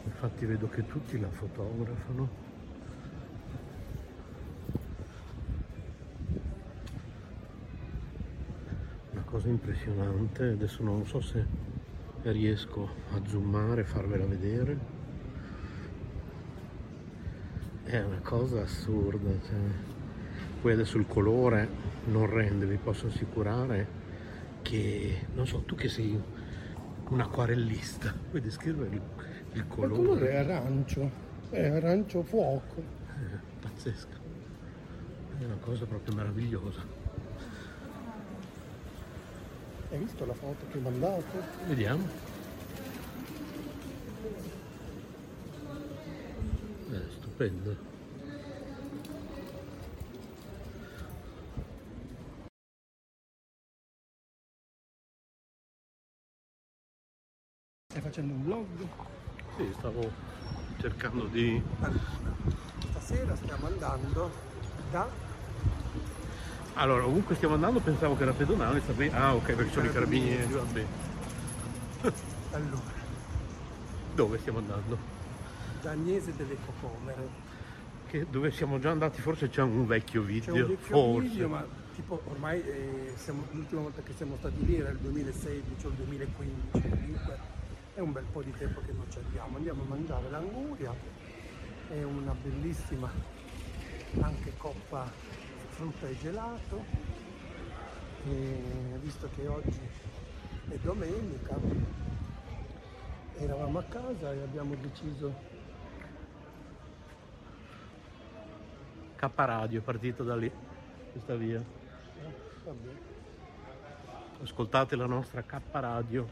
Infatti 0.04 0.46
vedo 0.46 0.68
che 0.68 0.86
tutti 0.86 1.20
la 1.20 1.30
fotografano. 1.30 2.46
Una 9.12 9.22
cosa 9.38 9.50
impressionante, 9.50 10.44
adesso 10.46 10.82
non 10.82 11.06
so 11.06 11.22
se 11.22 11.46
riesco 12.24 12.90
a 13.12 13.22
zoomare 13.28 13.84
farvela 13.84 14.26
vedere. 14.26 14.78
È 17.84 18.02
una 18.02 18.20
cosa 18.24 18.64
assurda, 18.64 19.30
cioè. 19.46 19.60
poi 20.60 20.74
adesso 20.74 20.98
il 20.98 21.06
colore 21.06 21.70
non 22.06 22.26
rende, 22.26 22.66
vi 22.66 22.78
posso 22.78 23.06
assicurare 23.06 23.88
che, 24.64 25.28
non 25.36 25.46
so, 25.46 25.60
tu 25.60 25.76
che 25.76 25.88
sei 25.88 26.20
un 27.10 27.20
acquarellista, 27.20 28.12
puoi 28.32 28.42
descrivere 28.42 28.96
il, 28.96 29.02
il 29.52 29.58
Il 29.60 29.68
colore? 29.68 30.32
è 30.32 30.36
arancio, 30.38 31.12
è 31.52 31.68
arancio 31.68 32.24
fuoco. 32.24 32.76
Eh, 32.80 33.38
pazzesca, 33.62 34.18
è 35.38 35.46
una 35.46 35.58
cosa 35.62 35.86
proprio 35.86 36.16
meravigliosa. 36.16 37.07
Hai 39.90 39.98
visto 40.00 40.26
la 40.26 40.34
foto 40.34 40.66
che 40.70 40.78
ho 40.78 40.82
mandato? 40.82 41.44
Vediamo. 41.66 42.06
È 46.92 47.02
stupendo. 47.10 47.76
Stai 57.88 58.02
facendo 58.02 58.34
un 58.34 58.44
vlog? 58.44 58.68
Sì, 59.56 59.74
stavo 59.78 60.12
cercando 60.80 61.28
di... 61.28 61.64
Allora, 61.80 62.02
stasera 62.90 63.36
stiamo 63.38 63.68
andando 63.68 64.32
da 64.92 65.10
Allora, 66.80 67.06
ovunque 67.06 67.34
stiamo 67.36 67.56
andando 67.56 67.80
pensavo 67.80 68.16
che 68.16 68.24
era 68.24 68.34
pedonale, 68.34 68.82
sapevi- 68.86 69.14
Ah, 69.16 69.34
ok, 69.34 69.54
perché 69.54 69.72
sono 69.72 69.88
i 69.88 69.92
carabinieri, 69.92 70.54
vabbè. 70.54 70.86
allora, 72.54 72.96
Dove 74.14 74.38
stiamo 74.40 74.60
andando? 74.60 75.16
da 75.82 75.92
Agnese 75.92 76.36
delle 76.36 76.56
Cocomere. 76.66 77.46
Che 78.08 78.26
dove 78.30 78.52
siamo 78.52 78.80
già 78.80 78.92
andati, 78.92 79.22
forse 79.22 79.50
c'è 79.50 79.62
un 79.62 79.86
vecchio 79.88 80.22
C'è 80.22 80.28
video. 80.28 80.54
un 80.56 80.62
vecchio 80.68 80.86
forse. 80.96 81.28
video, 81.30 81.48
ma 81.50 81.66
tipo 81.96 82.22
ormai 82.30 82.62
eh, 82.62 83.14
siamo- 83.16 83.46
l'ultima 83.52 83.82
volta 83.82 84.02
che 84.04 84.14
siamo 84.16 84.36
stati 84.38 84.64
lì 84.66 84.78
era 84.78 84.90
il 84.90 84.98
2016 84.98 85.86
o 85.86 85.90
il 85.90 85.96
2015, 85.96 86.90
comunque 86.90 87.38
è 87.96 88.00
un 88.00 88.12
bel 88.12 88.26
po' 88.32 88.42
di 88.44 88.54
tempo 88.58 88.82
che 88.86 88.92
non 88.92 89.06
ci 89.10 89.18
andiamo. 89.24 89.58
Andiamo 89.58 89.82
a 89.82 89.86
mangiare 89.88 90.30
l'anguria, 90.30 90.94
è 91.90 92.04
una 92.04 92.34
bellissima 92.40 93.10
anche 94.22 94.54
coppa 94.58 95.12
frutta 95.78 96.08
e 96.08 96.18
gelato. 96.18 96.84
E 98.26 98.64
visto 99.00 99.30
che 99.36 99.48
oggi 99.48 99.80
è 100.70 100.76
domenica, 100.82 101.56
eravamo 103.38 103.78
a 103.80 103.84
casa 103.84 104.34
e 104.34 104.42
abbiamo 104.42 104.76
deciso 104.76 105.34
K 109.16 109.30
Radio 109.36 109.80
è 109.80 109.84
partito 109.84 110.24
da 110.24 110.36
lì, 110.36 110.52
questa 111.12 111.36
via. 111.36 111.64
vabbè, 112.64 112.90
Ascoltate 114.42 114.96
la 114.96 115.06
nostra 115.06 115.44
K 115.44 115.62
Radio, 115.72 116.28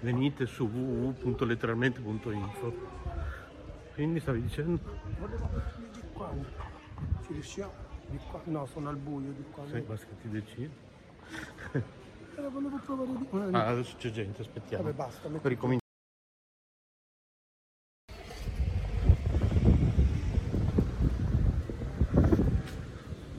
venite 0.00 0.46
su 0.46 0.64
www.letteralmente.info. 0.64 2.94
Quindi 3.94 4.20
stavi 4.20 4.40
dicendo? 4.40 4.80
volevo 5.18 5.50
di 5.92 6.00
qua, 6.12 6.32
ci 7.24 7.32
riusciamo? 7.32 7.85
Di 8.08 8.18
qua? 8.30 8.40
No, 8.44 8.66
sono 8.66 8.88
al 8.88 8.96
buio 8.96 9.32
di 9.32 9.44
qua. 9.50 9.64
Sì, 9.70 9.80
basta 9.80 10.06
che 10.06 10.20
ti 10.22 10.28
decidi. 10.28 10.70
Eh, 12.38 12.48
volevo 12.50 12.76
provare 12.84 13.16
di 13.16 13.24
qua. 13.24 13.48
Ah, 13.52 13.68
adesso 13.68 13.96
c'è 13.96 14.10
gente, 14.10 14.42
aspettiamo. 14.42 14.82
Vabbè, 14.82 14.94
basta, 14.94 15.26
Per 15.26 15.40
ricominciare. 15.50 15.84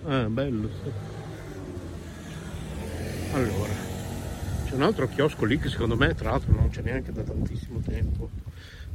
Ah, 0.05 0.27
bello. 0.29 0.69
Allora, 3.33 3.73
c'è 4.65 4.73
un 4.73 4.81
altro 4.81 5.07
chiosco 5.09 5.45
lì 5.45 5.59
che 5.59 5.69
secondo 5.69 5.95
me 5.95 6.15
tra 6.15 6.31
l'altro 6.31 6.53
non 6.53 6.69
c'è 6.69 6.81
neanche 6.81 7.11
da 7.11 7.21
tantissimo 7.21 7.79
tempo. 7.81 8.29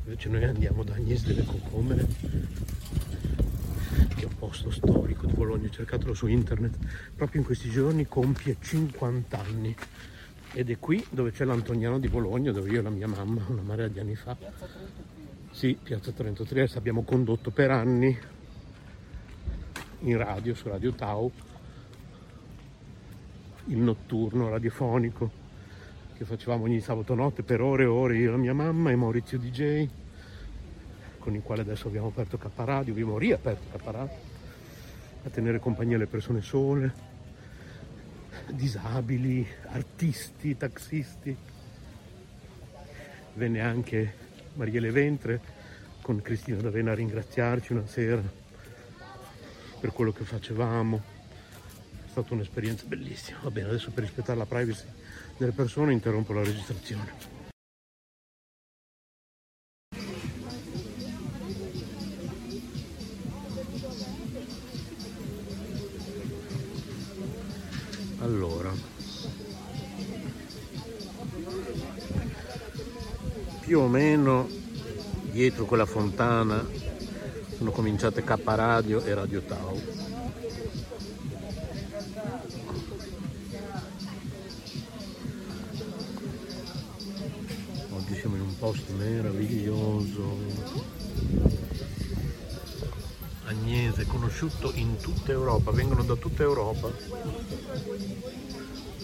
Invece 0.04 0.28
noi 0.30 0.44
andiamo 0.44 0.82
da 0.82 0.94
Agnese 0.94 1.28
delle 1.28 1.44
Cocomere, 1.44 2.08
che 4.14 4.22
è 4.22 4.24
un 4.24 4.37
posto 4.37 4.70
storico 4.70 5.26
di 5.26 5.33
Bologna, 5.33 5.68
cercatelo 5.68 6.14
su 6.14 6.26
internet. 6.26 6.76
Proprio 7.14 7.40
in 7.40 7.46
questi 7.46 7.70
giorni 7.70 8.07
compie 8.07 8.57
50 8.61 9.38
anni. 9.38 9.74
Ed 10.55 10.70
è 10.70 10.78
qui 10.78 11.05
dove 11.11 11.31
c'è 11.31 11.44
l'Antoniano 11.44 11.98
di 11.98 12.09
Bologna, 12.09 12.52
dove 12.52 12.70
io 12.70 12.81
e 12.81 12.83
la 12.83 12.90
mia 12.90 13.09
mamma, 13.09 13.44
una 13.48 13.62
marea 13.62 13.88
di 13.88 14.00
anni 14.00 14.14
fa. 14.14 14.37
Sì, 15.50 15.78
Piazza 15.83 16.12
Trento 16.12 16.44
Trieste, 16.44 16.78
abbiamo 16.78 17.02
condotto 17.02 17.50
per 17.50 17.70
anni 17.70 18.18
in 20.00 20.16
radio, 20.16 20.55
su 20.55 20.68
Radio 20.68 20.92
Tau, 20.92 21.31
il 23.66 23.78
notturno 23.78 24.48
radiofonico 24.48 25.40
che 26.16 26.24
facevamo 26.24 26.64
ogni 26.64 26.81
sabato 26.81 27.14
notte 27.14 27.42
per 27.42 27.61
ore 27.61 27.85
e 27.85 27.87
ore 27.87 28.16
io 28.16 28.28
e 28.28 28.31
la 28.33 28.38
mia 28.38 28.55
mamma 28.55 28.90
e 28.90 28.96
Maurizio 28.96 29.38
DJ, 29.38 29.88
con 31.22 31.37
il 31.37 31.42
quale 31.42 31.61
adesso 31.61 31.87
abbiamo 31.87 32.08
aperto 32.08 32.37
K 32.37 32.48
Radio, 32.56 32.92
abbiamo 32.92 33.16
riaperto 33.16 33.78
K 33.78 33.85
Radio, 33.85 34.16
a 35.22 35.30
tenere 35.30 35.61
compagnia 35.61 35.94
alle 35.94 36.08
persone 36.08 36.40
sole, 36.40 36.92
disabili, 38.50 39.46
artisti, 39.68 40.56
taxisti. 40.56 41.37
Venne 43.35 43.61
anche 43.61 44.14
Mariele 44.54 44.90
Ventre 44.90 45.40
con 46.02 46.20
Cristina 46.20 46.61
D'Avena 46.61 46.90
a 46.90 46.94
ringraziarci 46.94 47.72
una 47.72 47.87
sera 47.87 48.20
per 49.78 49.92
quello 49.92 50.11
che 50.11 50.24
facevamo. 50.24 51.00
È 52.04 52.08
stata 52.11 52.35
un'esperienza 52.35 52.85
bellissima. 52.87 53.38
Va 53.44 53.50
bene, 53.52 53.68
adesso 53.68 53.92
per 53.92 54.02
rispettare 54.02 54.38
la 54.38 54.46
privacy 54.46 54.87
delle 55.37 55.52
persone 55.52 55.92
interrompo 55.92 56.32
la 56.32 56.42
registrazione. 56.42 57.41
Meno 73.92 74.48
dietro 75.31 75.66
quella 75.66 75.85
fontana 75.85 76.66
sono 77.59 77.70
cominciate 77.72 78.24
K 78.24 78.40
Radio 78.42 79.05
e 79.05 79.12
Radio 79.12 79.42
Tau. 79.42 79.81
Oggi 87.90 88.14
siamo 88.14 88.37
in 88.37 88.40
un 88.40 88.59
posto 88.59 88.94
meraviglioso. 88.94 90.38
Agnese, 93.44 94.07
conosciuto 94.07 94.72
in 94.76 94.96
tutta 94.96 95.33
Europa, 95.33 95.70
vengono 95.70 96.02
da 96.02 96.14
tutta 96.16 96.42
Europa 96.42 96.90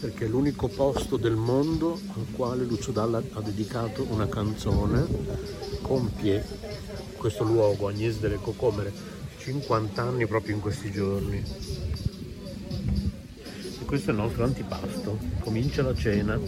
perché 0.01 0.27
è 0.27 0.29
l'unico 0.29 0.69
posto 0.69 1.17
del 1.17 1.35
mondo 1.35 2.01
al 2.15 2.27
quale 2.33 2.65
Lucio 2.65 2.93
Dalla 2.93 3.23
ha 3.33 3.41
dedicato 3.41 4.07
una 4.11 4.29
canzone, 4.29 5.07
compie 5.83 6.45
questo 7.17 7.43
luogo, 7.43 7.89
Agnese 7.89 8.21
delle 8.21 8.37
Cocomere, 8.37 8.93
50 9.39 10.03
anni 10.03 10.27
proprio 10.27 10.55
in 10.55 10.61
questi 10.61 10.93
giorni. 10.93 11.43
E 13.81 13.85
questo 13.85 14.11
è 14.11 14.13
il 14.13 14.21
nostro 14.21 14.45
antipasto, 14.45 15.19
comincia 15.41 15.83
la 15.83 15.95
cena. 15.95 16.39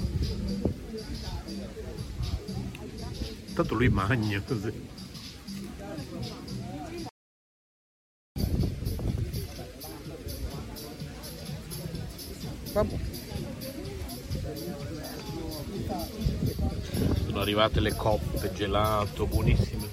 Tanto 3.54 3.74
lui 3.74 3.88
magna 3.88 4.40
così. 4.46 4.88
Vabbè. 12.72 13.19
Sono 17.26 17.40
arrivate 17.40 17.80
le 17.80 17.94
coppe, 17.96 18.52
gelato, 18.52 19.26
buonissime. 19.26 19.88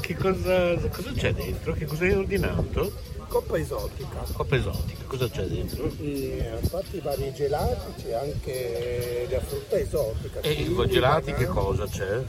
che 0.00 0.14
cosa, 0.16 0.74
cosa 0.88 1.12
c'è 1.12 1.32
dentro? 1.32 1.72
Che 1.74 1.84
cosa 1.86 2.04
hai 2.04 2.12
ordinato? 2.12 2.92
Coppa 3.28 3.58
esotica. 3.58 4.24
Coppa 4.32 4.56
esotica, 4.56 5.04
cosa 5.06 5.28
c'è 5.28 5.44
dentro? 5.44 5.90
E 6.00 6.50
a 6.62 6.66
parte 6.68 6.96
i 6.96 7.00
vari 7.00 7.32
gelati 7.34 8.02
c'è 8.02 8.12
anche 8.14 9.26
la 9.30 9.40
frutta 9.40 9.76
esotica. 9.78 10.40
E 10.40 10.52
i 10.52 10.88
gelati 10.88 11.32
che 11.34 11.46
cosa 11.46 11.86
c'è? 11.86 12.22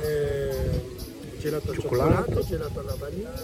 eh, 0.00 0.98
gelato 1.38 1.70
al 1.70 1.74
Cioccolato. 1.76 2.14
cioccolato, 2.24 2.46
gelato 2.46 2.80
alla 2.80 2.94
vaniglia. 2.98 3.42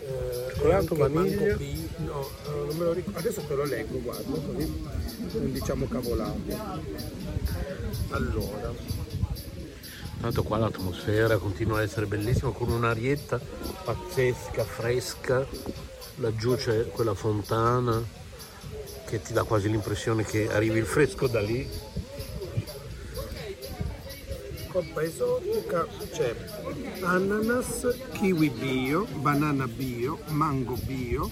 eh, 0.00 0.52
Cioccolato, 0.54 0.94
vaniglia. 0.94 1.56
No, 1.98 2.28
eh, 2.46 2.66
non 2.66 2.76
me 2.76 2.84
lo 2.84 2.92
ricordo. 2.92 3.18
Adesso 3.18 3.40
te 3.42 3.54
lo 3.54 3.64
leggo, 3.64 4.00
guarda, 4.00 4.38
così 4.38 4.82
non 5.32 5.52
diciamo 5.52 5.86
cavolate. 5.86 6.56
Allora, 8.10 8.72
Tanto 10.18 10.42
qua 10.42 10.56
l'atmosfera 10.56 11.36
continua 11.36 11.78
a 11.78 11.82
essere 11.82 12.06
bellissima 12.06 12.50
con 12.50 12.70
un'arietta 12.70 13.38
pazzesca, 13.84 14.64
fresca. 14.64 15.46
Laggiù 16.16 16.56
c'è 16.56 16.88
quella 16.88 17.14
fontana 17.14 18.02
che 19.06 19.20
ti 19.20 19.32
dà 19.34 19.44
quasi 19.44 19.70
l'impressione 19.70 20.24
che 20.24 20.50
arrivi 20.50 20.78
il 20.78 20.86
fresco 20.86 21.26
da 21.28 21.40
lì. 21.40 21.68
Coppa 24.76 25.00
esotica 25.00 25.86
c'è 26.12 26.36
ananas, 27.00 27.96
kiwi 28.12 28.50
bio, 28.50 29.06
banana 29.22 29.66
bio, 29.66 30.18
mango 30.26 30.76
bio, 30.84 31.30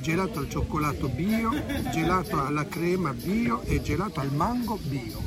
gelato 0.00 0.40
al 0.40 0.50
cioccolato 0.50 1.08
bio, 1.08 1.48
gelato 1.90 2.38
alla 2.38 2.66
crema 2.66 3.14
bio 3.14 3.62
e 3.62 3.80
gelato 3.80 4.20
al 4.20 4.30
mango 4.30 4.78
bio. 4.82 5.22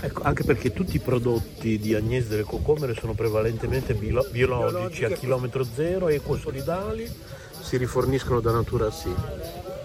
Ecco, 0.00 0.22
anche 0.22 0.42
perché 0.42 0.72
tutti 0.72 0.96
i 0.96 1.00
prodotti 1.00 1.78
di 1.78 1.94
Agnese 1.94 2.28
delle 2.28 2.44
Cocomere 2.44 2.94
sono 2.94 3.12
prevalentemente 3.12 3.92
bilo- 3.92 4.26
biologici 4.30 4.72
a 5.04 5.08
Biologiche. 5.08 5.14
chilometro 5.18 5.64
zero, 5.64 6.08
ecosolidali, 6.08 7.06
si 7.60 7.76
riforniscono 7.76 8.40
da 8.40 8.52
natura 8.52 8.90
sì. 8.90 9.12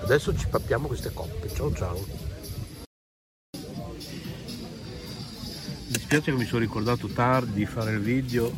Adesso 0.02 0.34
ci 0.38 0.48
pappiamo 0.48 0.88
queste 0.88 1.12
coppe. 1.14 1.50
Ciao 1.54 1.74
ciao. 1.74 2.35
Mi 6.06 6.12
spiace 6.12 6.32
che 6.32 6.38
mi 6.38 6.46
sono 6.46 6.60
ricordato 6.60 7.08
tardi 7.08 7.54
di 7.54 7.66
fare 7.66 7.94
il 7.94 8.00
video, 8.00 8.56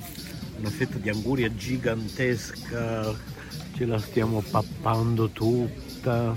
una 0.57 0.69
fetta 0.69 0.97
di 0.97 1.07
anguria 1.07 1.49
gigantesca, 1.55 3.15
ce 3.73 3.85
la 3.85 3.97
stiamo 3.99 4.41
pappando 4.41 5.29
tutta. 5.29 6.33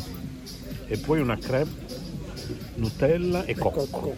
E 0.86 0.98
poi 0.98 1.20
una 1.20 1.36
crepe, 1.36 1.98
Nutella 2.76 3.44
e 3.44 3.56
cocco. 3.56 4.14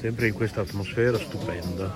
Sempre 0.00 0.26
in 0.26 0.34
questa 0.34 0.62
atmosfera 0.62 1.16
stupenda. 1.16 1.94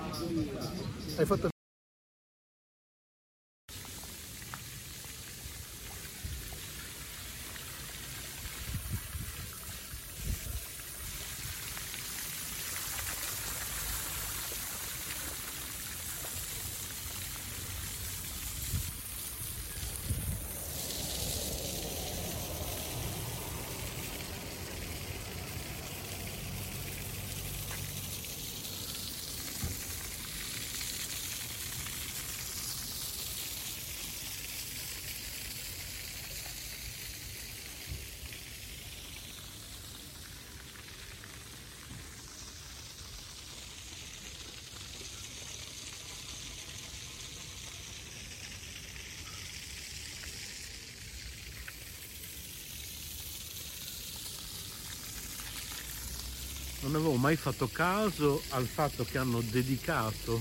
Avevo 56.96 57.14
mai 57.14 57.36
fatto 57.36 57.68
caso 57.70 58.42
al 58.50 58.66
fatto 58.66 59.04
che 59.04 59.18
hanno 59.18 59.40
dedicato 59.40 60.40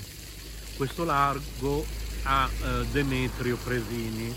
questo 0.76 1.04
largo 1.04 1.86
a 2.24 2.50
eh, 2.50 2.86
Demetrio 2.91 3.58
Presini. 3.58 4.34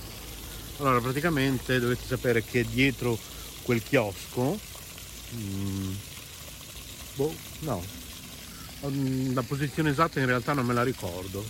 Allora, 0.78 1.00
praticamente 1.00 1.80
dovete 1.80 2.04
sapere 2.06 2.44
che 2.44 2.64
dietro 2.64 3.18
quel 3.62 3.82
chiosco, 3.82 4.58
mm, 5.34 5.94
boh, 7.14 7.34
no, 7.60 7.82
Mm, 8.86 9.34
la 9.34 9.42
posizione 9.42 9.90
esatta 9.90 10.20
in 10.20 10.26
realtà 10.26 10.52
non 10.52 10.64
me 10.64 10.72
la 10.72 10.84
ricordo. 10.84 11.44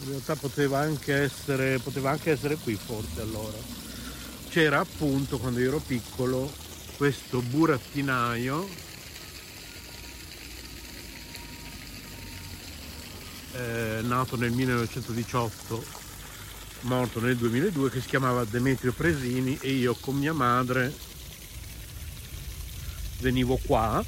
In 0.00 0.08
realtà 0.08 0.34
poteva 0.36 0.80
anche 0.80 1.14
essere, 1.14 1.78
poteva 1.78 2.10
anche 2.10 2.30
essere 2.30 2.56
qui 2.56 2.76
forse 2.76 3.20
allora. 3.20 3.56
C'era 4.48 4.80
appunto 4.80 5.38
quando 5.38 5.60
io 5.60 5.68
ero 5.68 5.80
piccolo 5.80 6.50
questo 6.96 7.42
burattinaio 7.42 8.66
eh, 13.54 14.00
nato 14.02 14.36
nel 14.36 14.50
1918, 14.50 15.84
morto 16.80 17.20
nel 17.20 17.36
2002, 17.36 17.90
che 17.90 18.00
si 18.00 18.08
chiamava 18.08 18.44
Demetrio 18.44 18.92
Presini 18.92 19.56
e 19.60 19.70
io 19.70 19.94
con 19.94 20.16
mia 20.16 20.32
madre 20.32 20.92
venivo 23.20 23.58
qua. 23.64 24.04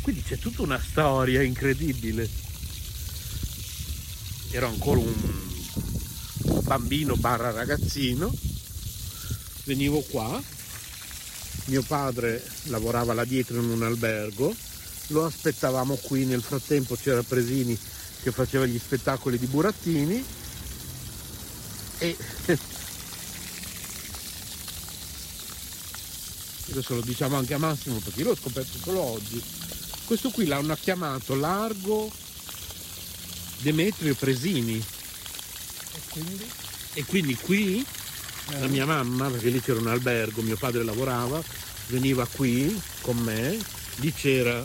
Quindi 0.00 0.22
c'è 0.22 0.38
tutta 0.38 0.62
una 0.62 0.80
storia 0.80 1.42
incredibile. 1.42 2.28
Ero 4.50 4.66
ancora 4.66 4.98
un 4.98 5.14
bambino 6.62 7.16
barra 7.16 7.52
ragazzino, 7.52 8.30
venivo 9.64 10.00
qua, 10.00 10.42
mio 11.66 11.82
padre 11.82 12.44
lavorava 12.64 13.14
là 13.14 13.24
dietro 13.24 13.60
in 13.62 13.70
un 13.70 13.82
albergo, 13.82 14.54
lo 15.08 15.24
aspettavamo 15.24 15.94
qui, 15.94 16.26
nel 16.26 16.42
frattempo 16.42 16.96
c'era 16.96 17.22
Presini 17.22 17.78
che 18.22 18.30
faceva 18.30 18.66
gli 18.66 18.78
spettacoli 18.78 19.38
di 19.38 19.46
burattini 19.46 20.24
e 21.98 22.16
adesso 26.70 26.94
lo 26.94 27.00
diciamo 27.02 27.36
anche 27.36 27.54
a 27.54 27.58
Massimo 27.58 27.98
perché 27.98 28.20
io 28.20 28.28
l'ho 28.28 28.36
scoperto 28.36 28.78
solo 28.78 29.00
oggi. 29.00 29.42
Questo 30.04 30.30
qui 30.30 30.46
l'hanno 30.46 30.76
chiamato 30.80 31.34
Largo 31.34 32.10
Demetrio 33.58 34.14
Presini. 34.14 34.76
E 34.76 36.00
quindi? 36.08 36.50
E 36.94 37.04
quindi 37.04 37.36
qui 37.36 37.84
la 38.58 38.66
mia 38.66 38.84
mamma, 38.84 39.28
perché 39.28 39.48
lì 39.48 39.60
c'era 39.60 39.78
un 39.78 39.86
albergo, 39.86 40.42
mio 40.42 40.56
padre 40.56 40.82
lavorava, 40.82 41.40
veniva 41.86 42.26
qui 42.26 42.80
con 43.00 43.16
me, 43.18 43.58
lì 43.96 44.12
c'era 44.12 44.64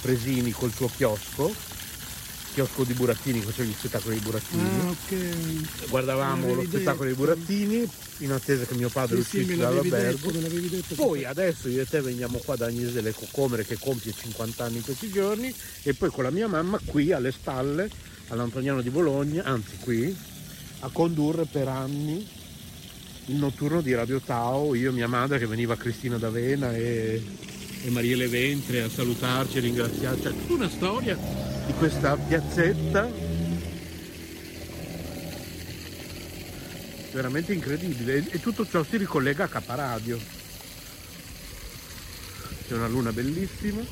Presini 0.00 0.50
col 0.52 0.72
suo 0.72 0.90
chiosco, 0.94 1.52
chiosco 2.56 2.84
di 2.84 2.94
burattini, 2.94 3.42
faceva 3.42 3.68
gli 3.68 3.74
spettacoli 3.76 4.14
di 4.14 4.20
burattini. 4.22 4.62
Ah, 4.62 4.88
ok. 4.88 5.88
Guardavamo 5.90 6.54
lo 6.54 6.62
spettacolo 6.64 7.04
dei 7.04 7.14
burattini 7.14 7.86
in 8.20 8.32
attesa 8.32 8.64
che 8.64 8.74
mio 8.76 8.88
padre 8.88 9.18
Sì, 9.22 9.28
sì, 9.28 9.36
uscisse 9.40 9.56
l'avevi 9.56 9.90
dall'albergo. 9.90 10.30
detto. 10.70 10.94
Poi 10.94 11.24
adesso 11.26 11.68
io 11.68 11.82
e 11.82 11.86
te 11.86 12.00
veniamo 12.00 12.38
qua 12.38 12.56
da 12.56 12.64
Agnese 12.64 12.92
delle 12.92 13.12
Cocomere 13.12 13.66
che 13.66 13.76
compie 13.78 14.14
50 14.18 14.64
anni 14.64 14.76
in 14.76 14.82
questi 14.84 15.10
giorni 15.10 15.54
e 15.82 15.92
poi 15.92 16.08
con 16.08 16.24
la 16.24 16.30
mia 16.30 16.48
mamma 16.48 16.80
qui 16.82 17.12
alle 17.12 17.30
spalle 17.30 17.90
all'Antoniano 18.28 18.80
di 18.80 18.88
Bologna, 18.88 19.44
anzi 19.44 19.76
qui, 19.80 20.16
a 20.80 20.88
condurre 20.90 21.44
per 21.44 21.68
anni 21.68 22.26
il 23.26 23.34
notturno 23.36 23.82
di 23.82 23.92
Radio 23.92 24.18
Tao, 24.20 24.74
io 24.74 24.88
e 24.88 24.92
mia 24.94 25.08
madre 25.08 25.38
che 25.38 25.46
veniva 25.46 25.76
Cristina 25.76 26.16
D'Avena 26.16 26.74
e, 26.74 27.22
e 27.86 27.90
Mariele 27.90 28.26
Ventre 28.26 28.82
a 28.82 28.90
salutarci 28.90 29.58
e 29.58 29.60
ringraziarci. 29.60 30.22
C'è 30.22 30.30
tutta 30.30 30.52
una 30.54 30.68
storia 30.68 31.16
di 31.66 31.72
questa 31.74 32.16
piazzetta 32.16 33.08
veramente 37.12 37.52
incredibile 37.52 38.28
e, 38.28 38.40
tutto 38.40 38.66
ciò 38.66 38.82
si 38.82 38.96
ricollega 38.96 39.44
a 39.44 39.48
Caparadio. 39.48 40.18
C'è 42.66 42.74
una 42.74 42.88
luna 42.88 43.12
bellissima 43.12 43.82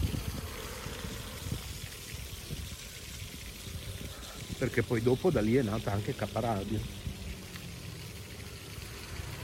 perché 4.59 4.83
poi 4.83 5.03
dopo 5.03 5.31
da 5.31 5.41
lì 5.41 5.55
è 5.55 5.63
nata 5.63 5.93
anche 5.93 6.17
Caparadio. 6.17 7.03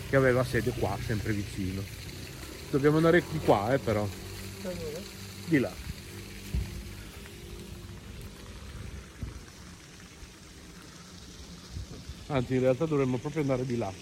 che 0.09 0.17
aveva 0.17 0.43
sede 0.43 0.73
qua, 0.77 0.99
sempre 1.07 1.33
vicino. 1.33 1.81
Dobbiamo 2.69 2.97
andare 2.97 3.23
di 3.31 3.39
qua, 3.39 3.73
eh, 3.73 3.79
però. 3.79 4.09
Di 5.49 5.59
là. 5.59 5.73
Anzi, 12.27 12.55
in 12.55 12.61
realtà 12.61 12.85
dovremmo 12.85 13.17
proprio 13.17 13.41
andare 13.41 13.65
di 13.65 13.77
là. 13.77 13.93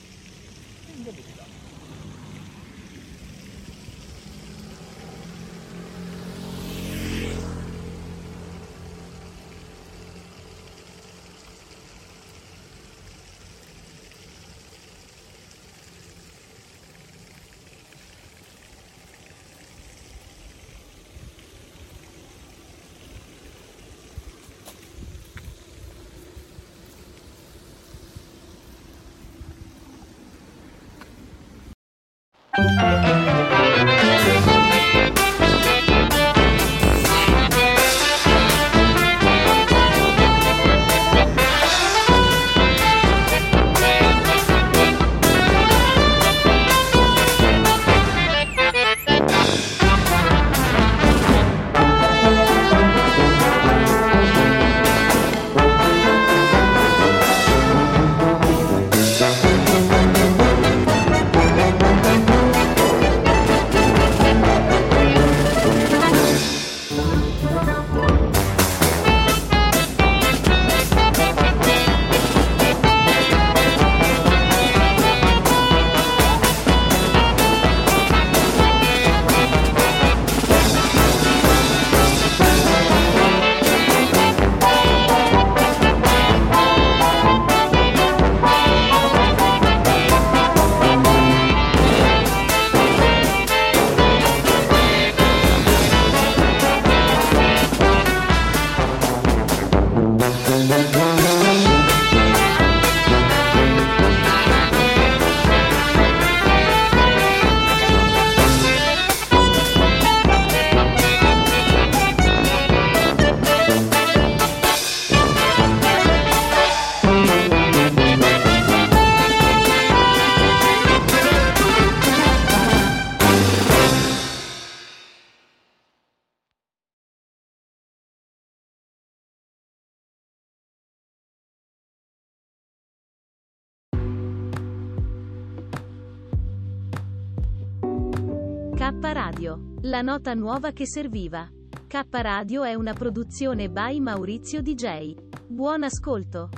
K 138.78 138.94
Radio, 139.00 139.74
la 139.80 140.02
nota 140.02 140.34
nuova 140.34 140.70
che 140.70 140.86
serviva. 140.86 141.48
K 141.88 142.04
Radio 142.10 142.62
è 142.62 142.74
una 142.74 142.92
produzione 142.92 143.68
by 143.68 143.98
Maurizio 143.98 144.62
DJ. 144.62 145.16
Buon 145.48 145.82
ascolto. 145.82 146.48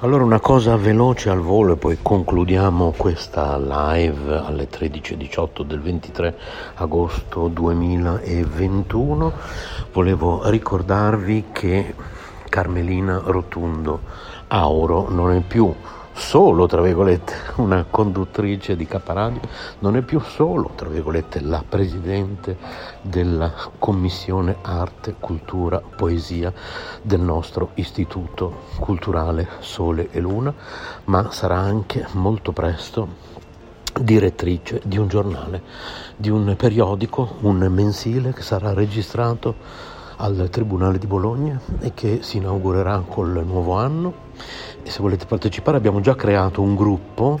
Allora 0.00 0.24
una 0.24 0.40
cosa 0.40 0.76
veloce 0.76 1.28
al 1.28 1.40
volo 1.40 1.74
e 1.74 1.76
poi 1.76 1.98
concludiamo 2.00 2.94
questa 2.96 3.58
live 3.58 4.38
alle 4.38 4.66
13.18 4.66 5.62
del 5.62 5.82
23 5.82 6.38
agosto 6.76 7.48
2021. 7.48 9.32
Volevo 9.92 10.48
ricordarvi 10.48 11.44
che 11.52 11.94
Carmelina 12.48 13.20
Rotundo 13.22 14.00
Auro 14.48 15.08
non 15.10 15.32
è 15.32 15.40
più 15.40 15.74
solo, 16.12 16.66
tra 16.66 16.80
virgolette, 16.80 17.34
una 17.60 17.84
conduttrice 17.88 18.74
di 18.74 18.86
Caparadio, 18.86 19.40
non 19.80 19.96
è 19.96 20.02
più 20.02 20.18
solo, 20.20 20.70
tra 20.74 20.88
virgolette, 20.88 21.40
la 21.40 21.62
presidente 21.68 22.56
della 23.02 23.52
Commissione 23.78 24.56
Arte, 24.62 25.16
Cultura, 25.20 25.80
Poesia 25.80 26.52
del 27.02 27.20
nostro 27.20 27.70
Istituto 27.74 28.62
Culturale 28.78 29.48
Sole 29.60 30.08
e 30.10 30.20
Luna, 30.20 30.52
ma 31.04 31.30
sarà 31.30 31.58
anche 31.58 32.06
molto 32.12 32.52
presto 32.52 33.34
direttrice 34.00 34.80
di 34.84 34.98
un 34.98 35.08
giornale, 35.08 35.62
di 36.16 36.30
un 36.30 36.54
periodico, 36.56 37.36
un 37.40 37.58
mensile 37.70 38.32
che 38.32 38.42
sarà 38.42 38.72
registrato 38.72 39.94
al 40.16 40.48
Tribunale 40.50 40.98
di 40.98 41.06
Bologna 41.06 41.60
e 41.80 41.92
che 41.94 42.20
si 42.22 42.38
inaugurerà 42.38 43.02
col 43.06 43.42
nuovo 43.44 43.74
anno. 43.74 44.12
E 44.82 44.90
se 44.90 45.00
volete 45.00 45.26
partecipare 45.26 45.76
abbiamo 45.76 46.00
già 46.00 46.14
creato 46.14 46.62
un 46.62 46.74
gruppo, 46.74 47.38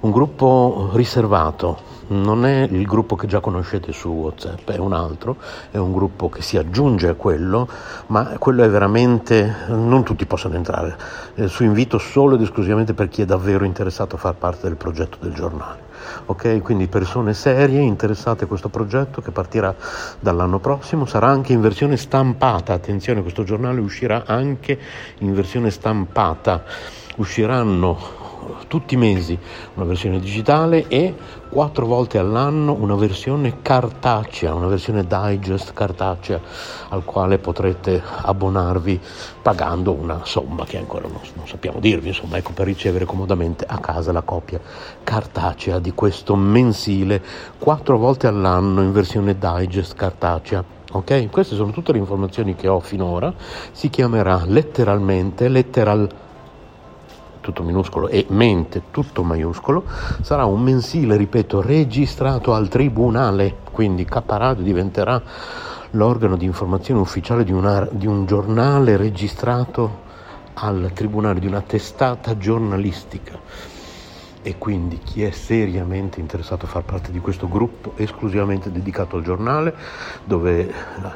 un 0.00 0.10
gruppo 0.10 0.90
riservato, 0.94 1.90
non 2.12 2.44
è 2.46 2.68
il 2.70 2.86
gruppo 2.86 3.16
che 3.16 3.26
già 3.26 3.40
conoscete 3.40 3.92
su 3.92 4.08
WhatsApp, 4.08 4.70
è 4.70 4.78
un 4.78 4.92
altro, 4.92 5.36
è 5.70 5.78
un 5.78 5.92
gruppo 5.92 6.28
che 6.28 6.42
si 6.42 6.56
aggiunge 6.56 7.08
a 7.08 7.14
quello, 7.14 7.68
ma 8.08 8.36
quello 8.38 8.62
è 8.62 8.68
veramente, 8.68 9.54
non 9.68 10.04
tutti 10.04 10.26
possono 10.26 10.54
entrare, 10.54 10.96
è 11.34 11.46
su 11.46 11.64
invito 11.64 11.98
solo 11.98 12.34
ed 12.34 12.42
esclusivamente 12.42 12.94
per 12.94 13.08
chi 13.08 13.22
è 13.22 13.24
davvero 13.24 13.64
interessato 13.64 14.16
a 14.16 14.18
far 14.18 14.34
parte 14.34 14.68
del 14.68 14.76
progetto 14.76 15.16
del 15.20 15.32
giornale 15.32 15.90
ok? 16.26 16.62
Quindi 16.62 16.86
persone 16.88 17.34
serie 17.34 17.80
interessate 17.80 18.44
a 18.44 18.46
questo 18.46 18.68
progetto 18.68 19.20
che 19.20 19.30
partirà 19.30 19.74
dall'anno 20.18 20.58
prossimo, 20.58 21.06
sarà 21.06 21.28
anche 21.28 21.52
in 21.52 21.60
versione 21.60 21.96
stampata, 21.96 22.72
attenzione, 22.72 23.22
questo 23.22 23.44
giornale 23.44 23.80
uscirà 23.80 24.24
anche 24.26 24.78
in 25.18 25.34
versione 25.34 25.70
stampata, 25.70 26.64
usciranno 27.16 28.20
tutti 28.68 28.94
i 28.94 28.96
mesi 28.96 29.38
una 29.74 29.84
versione 29.84 30.20
digitale 30.20 30.86
e 30.88 31.14
quattro 31.48 31.86
volte 31.86 32.18
all'anno 32.18 32.72
una 32.72 32.94
versione 32.94 33.60
cartacea, 33.60 34.54
una 34.54 34.66
versione 34.66 35.06
digest 35.06 35.72
cartacea 35.72 36.40
al 36.88 37.04
quale 37.04 37.38
potrete 37.38 38.02
abbonarvi 38.22 39.00
pagando 39.42 39.92
una 39.92 40.20
somma 40.24 40.64
che 40.64 40.78
ancora 40.78 41.08
non, 41.08 41.20
non 41.34 41.46
sappiamo 41.46 41.80
dirvi, 41.80 42.08
insomma, 42.08 42.38
ecco 42.38 42.52
per 42.52 42.66
ricevere 42.66 43.04
comodamente 43.04 43.64
a 43.68 43.78
casa 43.78 44.12
la 44.12 44.22
copia 44.22 44.60
cartacea 45.02 45.78
di 45.78 45.92
questo 45.92 46.34
mensile 46.36 47.22
quattro 47.58 47.98
volte 47.98 48.26
all'anno 48.26 48.82
in 48.82 48.92
versione 48.92 49.36
digest 49.36 49.94
cartacea. 49.94 50.80
Ok, 50.94 51.30
queste 51.30 51.54
sono 51.54 51.70
tutte 51.70 51.92
le 51.92 51.98
informazioni 51.98 52.54
che 52.54 52.68
ho 52.68 52.78
finora. 52.78 53.32
Si 53.72 53.88
chiamerà 53.88 54.42
letteralmente 54.46 55.48
letteral 55.48 56.06
tutto 57.42 57.62
minuscolo 57.62 58.08
e 58.08 58.24
mente 58.30 58.84
tutto 58.90 59.22
maiuscolo, 59.22 59.84
sarà 60.22 60.46
un 60.46 60.62
mensile, 60.62 61.18
ripeto, 61.18 61.60
registrato 61.60 62.54
al 62.54 62.68
tribunale, 62.68 63.56
quindi 63.70 64.06
Caparadio 64.06 64.64
diventerà 64.64 65.20
l'organo 65.90 66.36
di 66.36 66.46
informazione 66.46 67.00
ufficiale 67.00 67.44
di, 67.44 67.52
una, 67.52 67.86
di 67.90 68.06
un 68.06 68.24
giornale 68.24 68.96
registrato 68.96 70.00
al 70.54 70.92
tribunale, 70.94 71.40
di 71.40 71.46
una 71.46 71.60
testata 71.60 72.38
giornalistica. 72.38 73.40
e 74.44 74.58
quindi 74.58 74.98
chi 74.98 75.22
è 75.22 75.30
seriamente 75.30 76.18
interessato 76.18 76.66
a 76.66 76.68
far 76.68 76.82
parte 76.82 77.12
di 77.12 77.20
questo 77.20 77.48
gruppo 77.48 77.92
esclusivamente 77.96 78.72
dedicato 78.72 79.16
al 79.16 79.22
giornale, 79.22 79.72
dove 80.24 80.68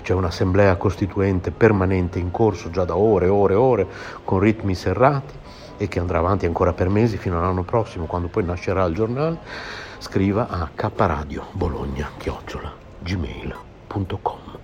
c'è 0.03 0.15
un'assemblea 0.15 0.77
costituente 0.77 1.51
permanente 1.51 2.21
in 2.21 2.31
corso 2.31 2.71
già 2.71 2.85
da 2.85 2.97
ore 2.97 3.27
e 3.27 3.31
ore 3.31 3.55
e 3.55 3.57
ore, 3.57 3.87
con 4.23 4.39
ritmi 4.39 4.77
serrati 4.77 5.35
e 5.77 5.89
che 5.89 5.99
andrà 5.99 6.19
avanti 6.19 6.47
ancora 6.47 6.73
per 6.73 6.89
mesi 6.89 7.17
fino 7.17 7.39
all'anno 7.39 7.63
prossimo, 7.63 8.07
quando 8.07 8.29
poi 8.29 8.45
nascerà 8.45 8.85
il 8.85 8.95
giornale, 8.95 9.39
scriva 9.99 10.49
a 10.49 10.69
kradio 10.75 11.47
bologna 11.53 12.11
gmail.com. 13.03 14.56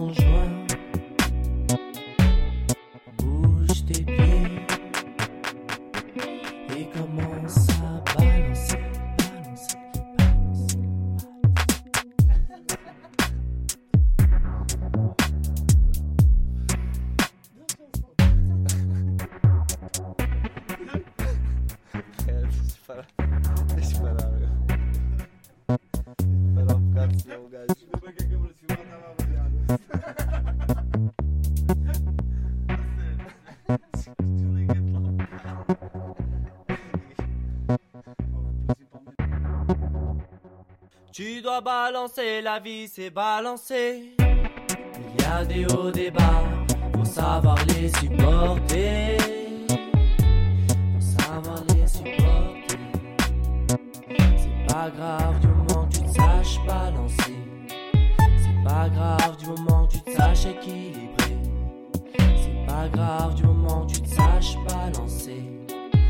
conjoint. 0.00 0.59
Balancer, 41.58 42.40
la 42.42 42.60
vie 42.60 42.86
c'est 42.86 43.10
balancer. 43.10 44.14
Il 44.18 45.22
y 45.22 45.26
a 45.26 45.44
des 45.44 45.66
hauts, 45.66 45.90
des 45.90 46.10
bas, 46.10 46.44
faut 46.96 47.04
savoir 47.04 47.56
les 47.66 47.88
supporter. 47.88 49.16
Faut 50.94 51.00
savoir 51.00 51.62
les 51.74 51.86
supporter. 51.88 52.76
C'est 54.36 54.72
pas 54.72 54.90
grave 54.96 55.40
du 55.40 55.48
moment 55.48 55.86
que 55.86 55.94
tu 55.96 56.02
te 56.02 56.10
saches 56.10 56.60
balancer. 56.66 57.38
C'est 58.18 58.64
pas 58.64 58.88
grave 58.88 59.36
du 59.38 59.46
moment 59.46 59.86
que 59.86 59.92
tu 59.94 60.00
te 60.02 60.10
saches 60.12 60.46
équilibrer. 60.46 61.38
C'est 62.16 62.66
pas 62.66 62.88
grave 62.88 63.34
du 63.34 63.42
moment 63.42 63.86
que 63.86 63.92
tu 63.94 64.02
te 64.02 64.08
saches 64.08 64.56
balancer. 64.68 65.42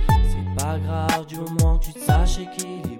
C'est 0.09 0.63
pas 0.63 0.79
grave 0.79 1.27
du 1.27 1.37
moment 1.37 1.79
que 1.79 1.85
tu 1.87 1.93
te 1.95 2.01
saches 2.01 2.39
équilibrer. 2.39 3.00